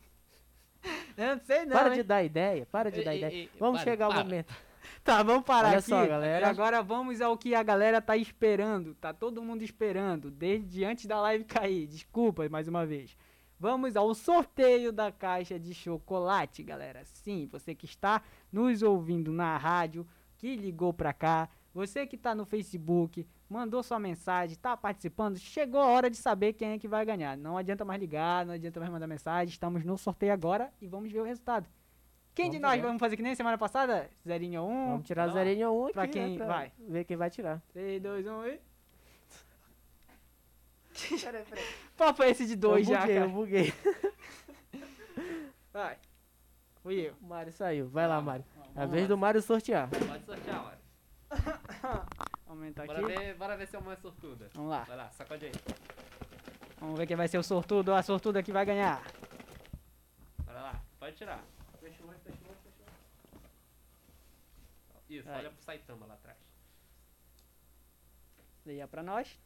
[1.18, 1.95] Eu não sei não, Para hein?
[1.95, 3.34] de dar ideia, para de dar ei, ideia.
[3.34, 4.23] ei, Vamos para, chegar ao para.
[4.23, 4.53] momento.
[5.03, 5.89] Tá, vamos parar Olha aqui.
[5.89, 6.49] só, galera.
[6.49, 8.93] Agora vamos ao que a galera tá esperando.
[8.95, 11.88] Tá todo mundo esperando, desde antes da live cair.
[11.88, 13.15] Desculpa mais uma vez.
[13.59, 17.03] Vamos ao sorteio da caixa de chocolate, galera.
[17.05, 20.05] Sim, você que está nos ouvindo na rádio,
[20.38, 25.79] que ligou pra cá, você que tá no Facebook, mandou sua mensagem, tá participando, chegou
[25.81, 27.37] a hora de saber quem é que vai ganhar.
[27.37, 29.51] Não adianta mais ligar, não adianta mais mandar mensagem.
[29.51, 31.67] Estamos no sorteio agora e vamos ver o resultado.
[32.35, 32.87] Quem de Vamos nós ver.
[32.87, 34.09] vamos fazer que nem semana passada?
[34.23, 34.87] Zerinho 1.
[34.89, 36.71] Vamos tirar zerinho 1 aqui, Pra né, quem vai?
[36.77, 37.59] Ver quem vai tirar.
[37.73, 38.59] 3, 2, 1 e.
[41.97, 43.25] Qual foi esse de 2 eu já, buguei, cara?
[43.25, 43.73] eu buguei.
[45.73, 45.97] Vai.
[46.83, 47.13] Fui eu.
[47.21, 47.87] O Mário saiu.
[47.89, 48.45] Vai lá, Mário.
[48.75, 49.07] É a vez lá.
[49.09, 49.89] do Mário sortear.
[49.89, 50.77] Pode sortear, mano.
[52.47, 52.93] Aumentar aqui.
[52.93, 54.49] Bora ver, bora ver se é uma sortuda.
[54.53, 54.83] Vamos lá.
[54.83, 55.51] Vai lá, sacode aí.
[56.79, 59.03] Vamos ver quem vai ser o sortudo ou a sortuda que vai ganhar.
[60.45, 61.43] Bora lá, pode tirar.
[65.09, 65.37] Isso, Aí.
[65.37, 66.37] olha pro Saitama lá atrás.
[68.65, 69.39] Leia pra nós.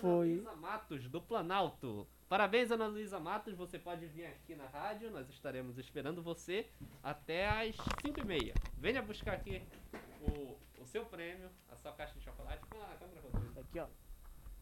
[0.00, 0.32] Foi.
[0.32, 2.06] Ana Luísa Matos, do Planalto.
[2.28, 3.54] Parabéns, Ana Luísa Matos.
[3.54, 5.10] Você pode vir aqui na rádio.
[5.10, 6.70] Nós estaremos esperando você
[7.02, 8.54] até às 5h30.
[8.78, 9.60] Venha buscar aqui
[10.22, 12.60] o, o seu prêmio, a sua caixa de chocolate.
[12.74, 13.60] Lá na câmera, Rodrigo.
[13.60, 13.86] Aqui, ó.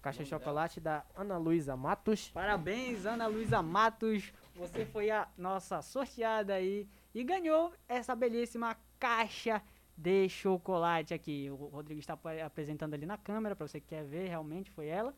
[0.03, 2.29] Caixa de chocolate da Ana Luísa Matos.
[2.31, 4.33] Parabéns, Ana Luísa Matos.
[4.55, 9.63] Você foi a nossa sorteada aí e ganhou essa belíssima caixa
[9.97, 11.51] de chocolate aqui.
[11.51, 15.15] O Rodrigo está apresentando ali na câmera para você que quer ver, realmente foi ela.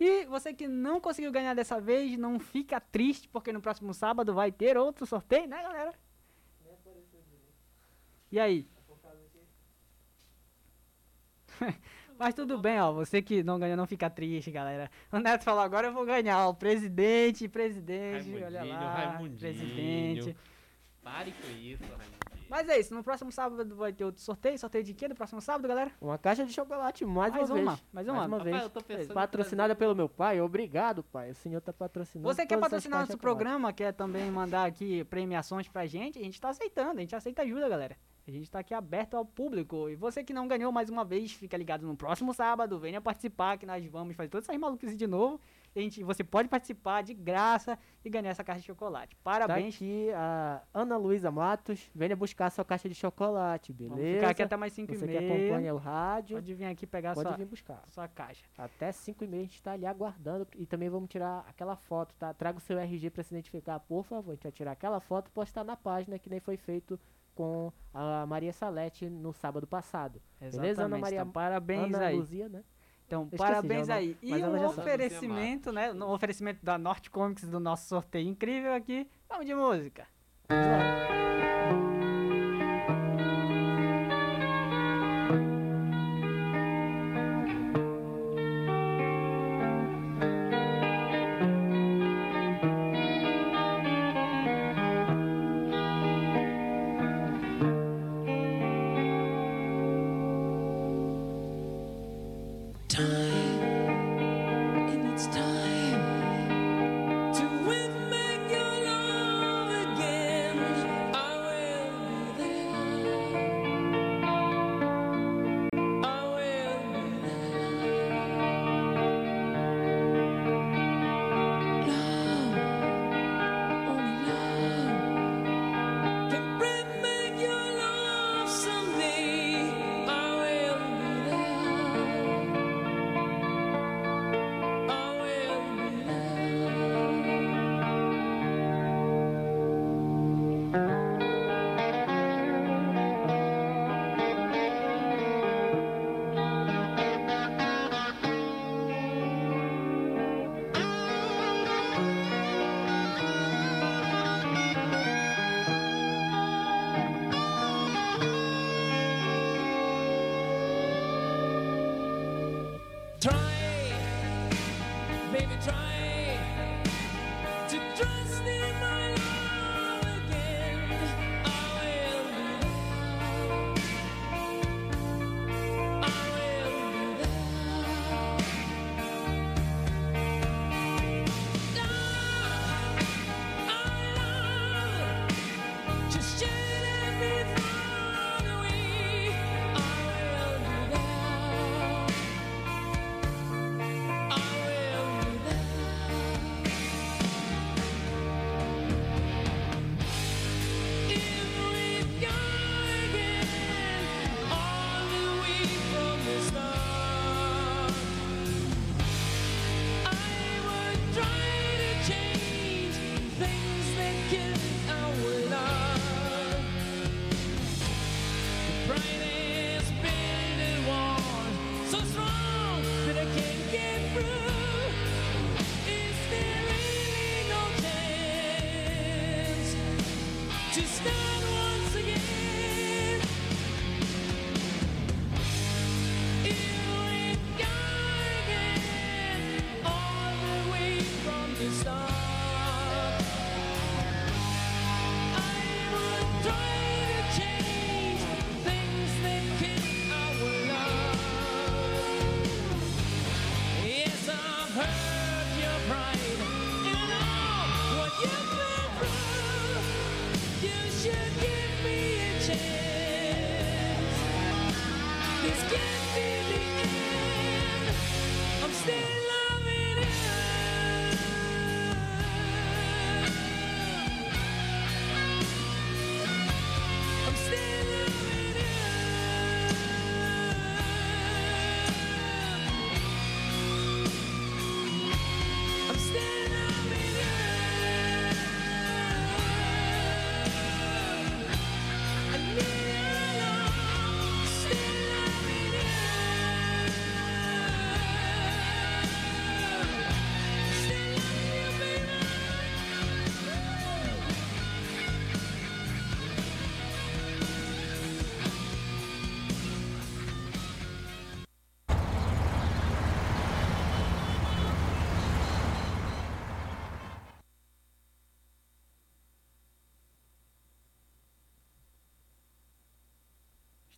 [0.00, 4.32] E você que não conseguiu ganhar dessa vez, não fica triste, porque no próximo sábado
[4.32, 5.92] vai ter outro sorteio, né, galera?
[8.30, 8.68] E aí?
[12.18, 12.92] Mas tudo bem, ó.
[12.92, 14.90] Você que não ganhou, não fica triste, galera.
[15.12, 16.48] O Neto falou, agora eu vou ganhar.
[16.48, 18.94] O presidente, presidente, olha lá.
[18.94, 19.38] Raimundinho.
[19.38, 20.36] Presidente.
[21.02, 22.28] Pare com isso, Raimundinho.
[22.48, 24.58] Mas é isso, no próximo sábado vai ter outro sorteio.
[24.58, 25.92] Sorteio de quê no próximo sábado, galera?
[26.00, 27.86] Uma caixa de chocolate, mais, Mais uma, uma, vez.
[27.92, 28.26] mais uma.
[28.26, 29.06] uma Rapaz, vez.
[29.08, 30.40] Patrocinada pelo meu pai.
[30.40, 31.30] Obrigado, pai.
[31.30, 32.26] O senhor tá patrocinando.
[32.26, 36.48] Você quer patrocinar nosso programa, quer também mandar aqui premiações pra gente, a gente tá
[36.48, 37.96] aceitando, a gente aceita ajuda, galera.
[38.28, 39.88] A gente tá aqui aberto ao público.
[39.88, 43.56] E você que não ganhou mais uma vez, fica ligado no próximo sábado, venha participar,
[43.56, 45.40] que nós vamos fazer todas essas maluquices de novo.
[45.74, 49.14] A gente, você pode participar de graça e ganhar essa caixa de chocolate.
[49.16, 49.76] Tá Parabéns.
[49.76, 51.90] aqui a Ana Luísa Matos.
[51.94, 53.96] Venha buscar sua caixa de chocolate, beleza?
[53.96, 55.20] Vamos ficar aqui até mais 5 e Você meia.
[55.20, 56.36] que acompanha o rádio.
[56.36, 57.82] Pode vir aqui pegar Pode sua, vir buscar.
[57.86, 58.44] sua caixa.
[58.58, 60.46] Até 5 e meia a gente tá ali aguardando.
[60.56, 62.34] E também vamos tirar aquela foto, tá?
[62.34, 64.32] Traga o seu RG pra se identificar, por favor.
[64.32, 66.98] A gente vai tirar aquela foto e postar na página que nem foi feito
[67.38, 70.20] com a Maria Salete no sábado passado.
[70.40, 71.20] Beleza, Ana Exatamente, Maria?
[71.20, 72.16] então, parabéns Ana aí.
[72.16, 72.64] Luzia, né?
[73.06, 74.16] Então, Esqueci parabéns aí.
[74.20, 75.92] E um oferecimento, né?
[75.92, 79.08] No oferecimento da Norte Comics do nosso sorteio incrível aqui.
[79.28, 80.08] Vamos de música.
[80.48, 81.57] Time,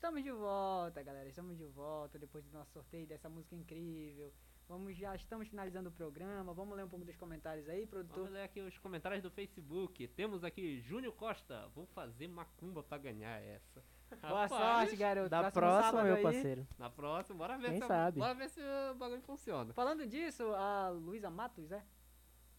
[0.01, 1.29] Estamos de volta, galera.
[1.29, 4.33] Estamos de volta depois do nosso sorteio dessa música incrível.
[4.67, 6.55] Vamos já estamos finalizando o programa.
[6.55, 8.17] Vamos ler um pouco dos comentários aí, produtor.
[8.17, 10.09] Vamos ler aqui os comentários do Facebook.
[10.09, 11.69] Temos aqui Júnior Costa.
[11.75, 13.85] Vou fazer macumba pra ganhar essa.
[14.23, 14.51] Boa Rapaz,
[14.89, 15.29] sorte, garoto.
[15.29, 16.23] Da Próximo próxima, meu aí.
[16.23, 16.67] parceiro.
[16.79, 18.19] Na próxima, bora ver, Quem se, sabe?
[18.21, 19.75] bora ver se o bagulho funciona.
[19.75, 21.85] Falando disso, a Luísa Matos, é?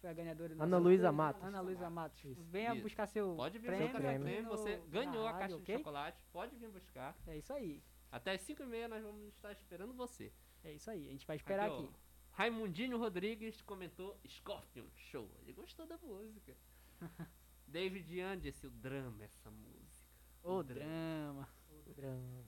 [0.01, 1.11] Foi a ganhadora do Ana Luísa.
[1.11, 1.43] Matos.
[1.43, 2.37] Ana Luísa Matos.
[2.49, 2.81] Venha Isso.
[2.83, 3.85] buscar seu Pode vir prêmio.
[3.87, 4.43] buscar seu aqui prêmio.
[4.43, 5.75] no- Você ganhou a rádio, caixa ok?
[5.75, 6.25] de chocolate.
[6.33, 7.15] Pode vir buscar.
[7.27, 7.83] É isso aí.
[8.11, 10.33] Até as 5h30 nós vamos estar esperando você.
[10.63, 11.07] É isso aí.
[11.07, 11.89] A gente vai esperar ó, aqui.
[12.31, 15.29] Raimundinho Rodrigues comentou Scorpion Show.
[15.43, 16.55] Ele gostou da música.
[17.67, 20.09] David Andes, o drama essa música.
[20.43, 21.47] O drama.
[21.95, 22.45] Drama.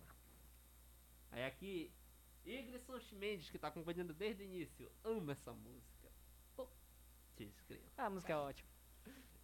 [1.31, 1.91] Aí aqui,
[2.45, 5.92] Iglisson Mendes, que tá acompanhando desde o início, ama essa música.
[7.45, 7.83] Pô, desgrilo.
[7.97, 8.69] A música é ótima.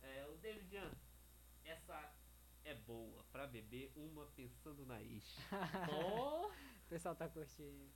[0.02, 0.92] É, o David An,
[1.64, 2.14] essa
[2.64, 5.38] é boa pra beber uma pensando na ex.
[5.86, 6.48] Pô,
[6.86, 7.90] O pessoal tá curtindo.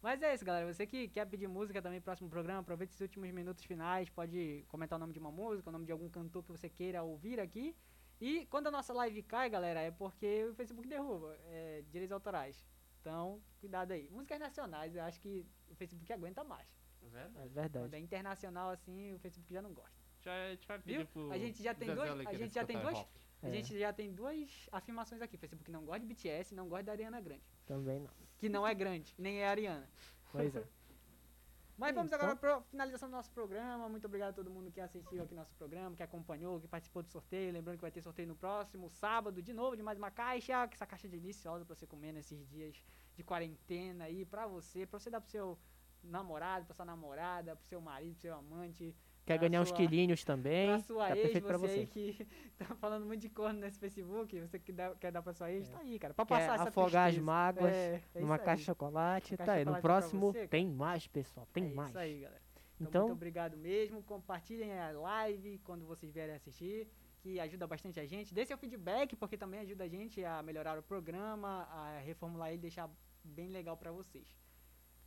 [0.00, 0.72] Mas é isso, galera.
[0.72, 4.08] Você que quer pedir música também próximo programa, aproveite esses últimos minutos finais.
[4.08, 7.02] Pode comentar o nome de uma música, o nome de algum cantor que você queira
[7.02, 7.76] ouvir aqui.
[8.20, 12.64] E quando a nossa live cai, galera, é porque o Facebook derruba é, direitos autorais.
[13.00, 14.08] Então, cuidado aí.
[14.10, 16.68] Músicas nacionais, eu acho que o Facebook aguenta mais.
[17.14, 17.38] É verdade.
[17.38, 17.84] É verdade.
[17.86, 19.98] Quando é internacional assim, o Facebook já não gosta.
[20.20, 21.06] Já, a gente vai pedir Viu?
[21.06, 23.10] pro A gente já tem duas, a gente já tem duas, rock.
[23.42, 23.50] a É.
[23.52, 25.36] gente já tem duas afirmações aqui.
[25.36, 28.10] O Facebook não gosta de BTS, não gosta da Ariana Grande, Também não.
[28.38, 29.88] que não é grande, nem é Ariana.
[30.30, 30.62] Pois é.
[31.78, 33.88] Mas vamos Então- agora para finalização do nosso programa.
[33.88, 37.08] Muito obrigado a todo mundo que assistiu aqui nosso programa, que acompanhou, que participou do
[37.08, 37.50] sorteio.
[37.54, 40.68] Lembrando que vai ter sorteio no próximo sábado, de novo, de mais uma caixa.
[40.68, 42.84] que Essa caixa é deliciosa para você comer nesses dias
[43.16, 45.58] de quarentena aí, pra você, pra você dar pro seu
[46.02, 48.94] namorado, pra sua namorada, pro seu marido, pro seu amante.
[49.26, 50.68] Quer ganhar uns sua- quilinhos também?
[50.68, 51.80] Pra sua tá ex, perfeito pra você você.
[51.80, 52.26] aí que
[52.58, 55.68] tá falando muito de corno nesse Facebook, você que dá- quer dar pra sua ex,
[55.68, 56.14] tá aí, cara.
[56.14, 57.26] Pra Quer passar essa afogar as tristeza.
[57.26, 59.36] mágoas É, é numa caixa de chocolate.
[59.36, 61.46] Caixa tá aí, no próximo você, tem mais, pessoal.
[61.52, 61.90] Tem é mais.
[61.90, 62.42] Isso aí, galera.
[62.74, 64.02] Então, Então- muito obrigado mesmo.
[64.02, 66.88] Compartilhem a live quando vocês vierem assistir,
[67.20, 68.32] que ajuda bastante a gente.
[68.34, 72.56] Dê seu feedback, porque também ajuda a gente a melhorar o programa, a reformular ele
[72.56, 72.90] e deixar
[73.22, 74.26] bem legal pra vocês.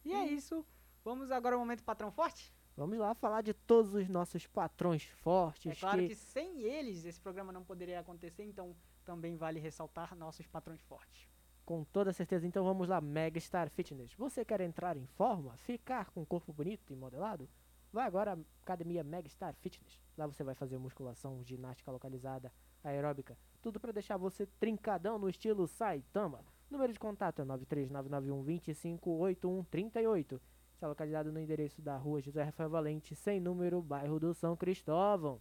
[0.05, 0.63] E é isso.
[1.03, 2.53] Vamos agora ao momento patrão forte?
[2.77, 5.71] Vamos lá falar de todos os nossos patrões fortes.
[5.71, 8.73] É claro que sem eles esse programa não poderia acontecer, então
[9.03, 11.29] também vale ressaltar nossos patrões fortes.
[11.65, 14.13] Com toda certeza, então vamos lá, Megastar Fitness.
[14.15, 17.49] Você quer entrar em forma, ficar com um corpo bonito e modelado?
[17.91, 20.01] Vai agora à Academia Megastar Fitness.
[20.17, 22.51] Lá você vai fazer musculação, ginástica localizada,
[22.83, 26.43] aeróbica, tudo para deixar você trincadão no estilo Saitama.
[26.69, 30.41] Número de contato é 93991 258138.
[30.83, 35.39] Está localizado no endereço da rua José Rafael Valente, sem número, bairro do São Cristóvão.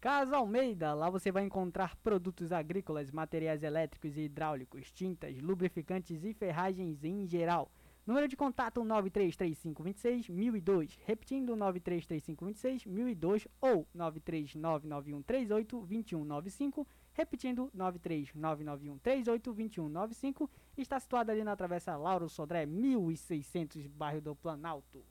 [0.00, 6.32] Casa Almeida, lá você vai encontrar produtos agrícolas, materiais elétricos e hidráulicos, tintas, lubrificantes e
[6.32, 7.70] ferragens em geral.
[8.06, 20.50] Número de contato 933526 1002, repetindo 933526 1002 ou 9399138 2195, repetindo 9399138 2195.
[20.76, 25.04] Está situado ali na Travessa Lauro Sodré 1600, bairro do Planalto.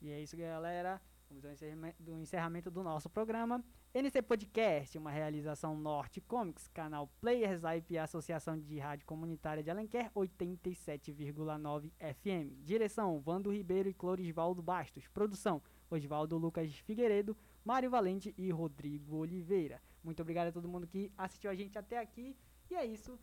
[0.00, 0.98] E é isso, galera.
[1.34, 3.60] Vamos ao encerrame- do encerramento do nosso programa.
[3.92, 10.12] NC Podcast, uma realização Norte Comics, canal Players IP Associação de Rádio Comunitária de Alenquer,
[10.14, 12.62] 87,9 FM.
[12.62, 15.08] Direção, Vando Ribeiro e Clorisvaldo Bastos.
[15.08, 19.82] Produção, Osvaldo Lucas Figueiredo, Mário Valente e Rodrigo Oliveira.
[20.04, 22.36] Muito obrigado a todo mundo que assistiu a gente até aqui.
[22.70, 23.18] E é isso.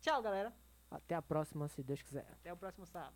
[0.00, 0.52] Tchau, galera.
[0.90, 2.26] Até a próxima, se Deus quiser.
[2.32, 3.14] Até o próximo sábado.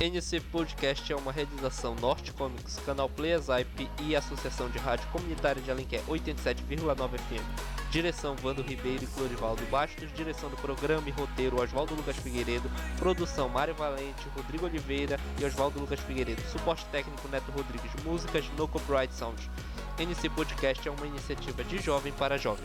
[0.00, 5.60] NC Podcast é uma realização Norte Comics, canal Players IP e Associação de Rádio Comunitária
[5.60, 7.90] de Alenquer 87,9 FM.
[7.90, 13.50] Direção Vando Ribeiro e Clorivaldo Bastos, direção do programa e roteiro Oswaldo Lucas Figueiredo, produção
[13.50, 19.12] Mário Valente, Rodrigo Oliveira e Oswaldo Lucas Figueiredo, suporte técnico Neto Rodrigues, músicas no Copyright
[19.12, 19.50] Sound.
[19.98, 22.64] NC Podcast é uma iniciativa de jovem para jovem.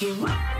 [0.00, 0.57] You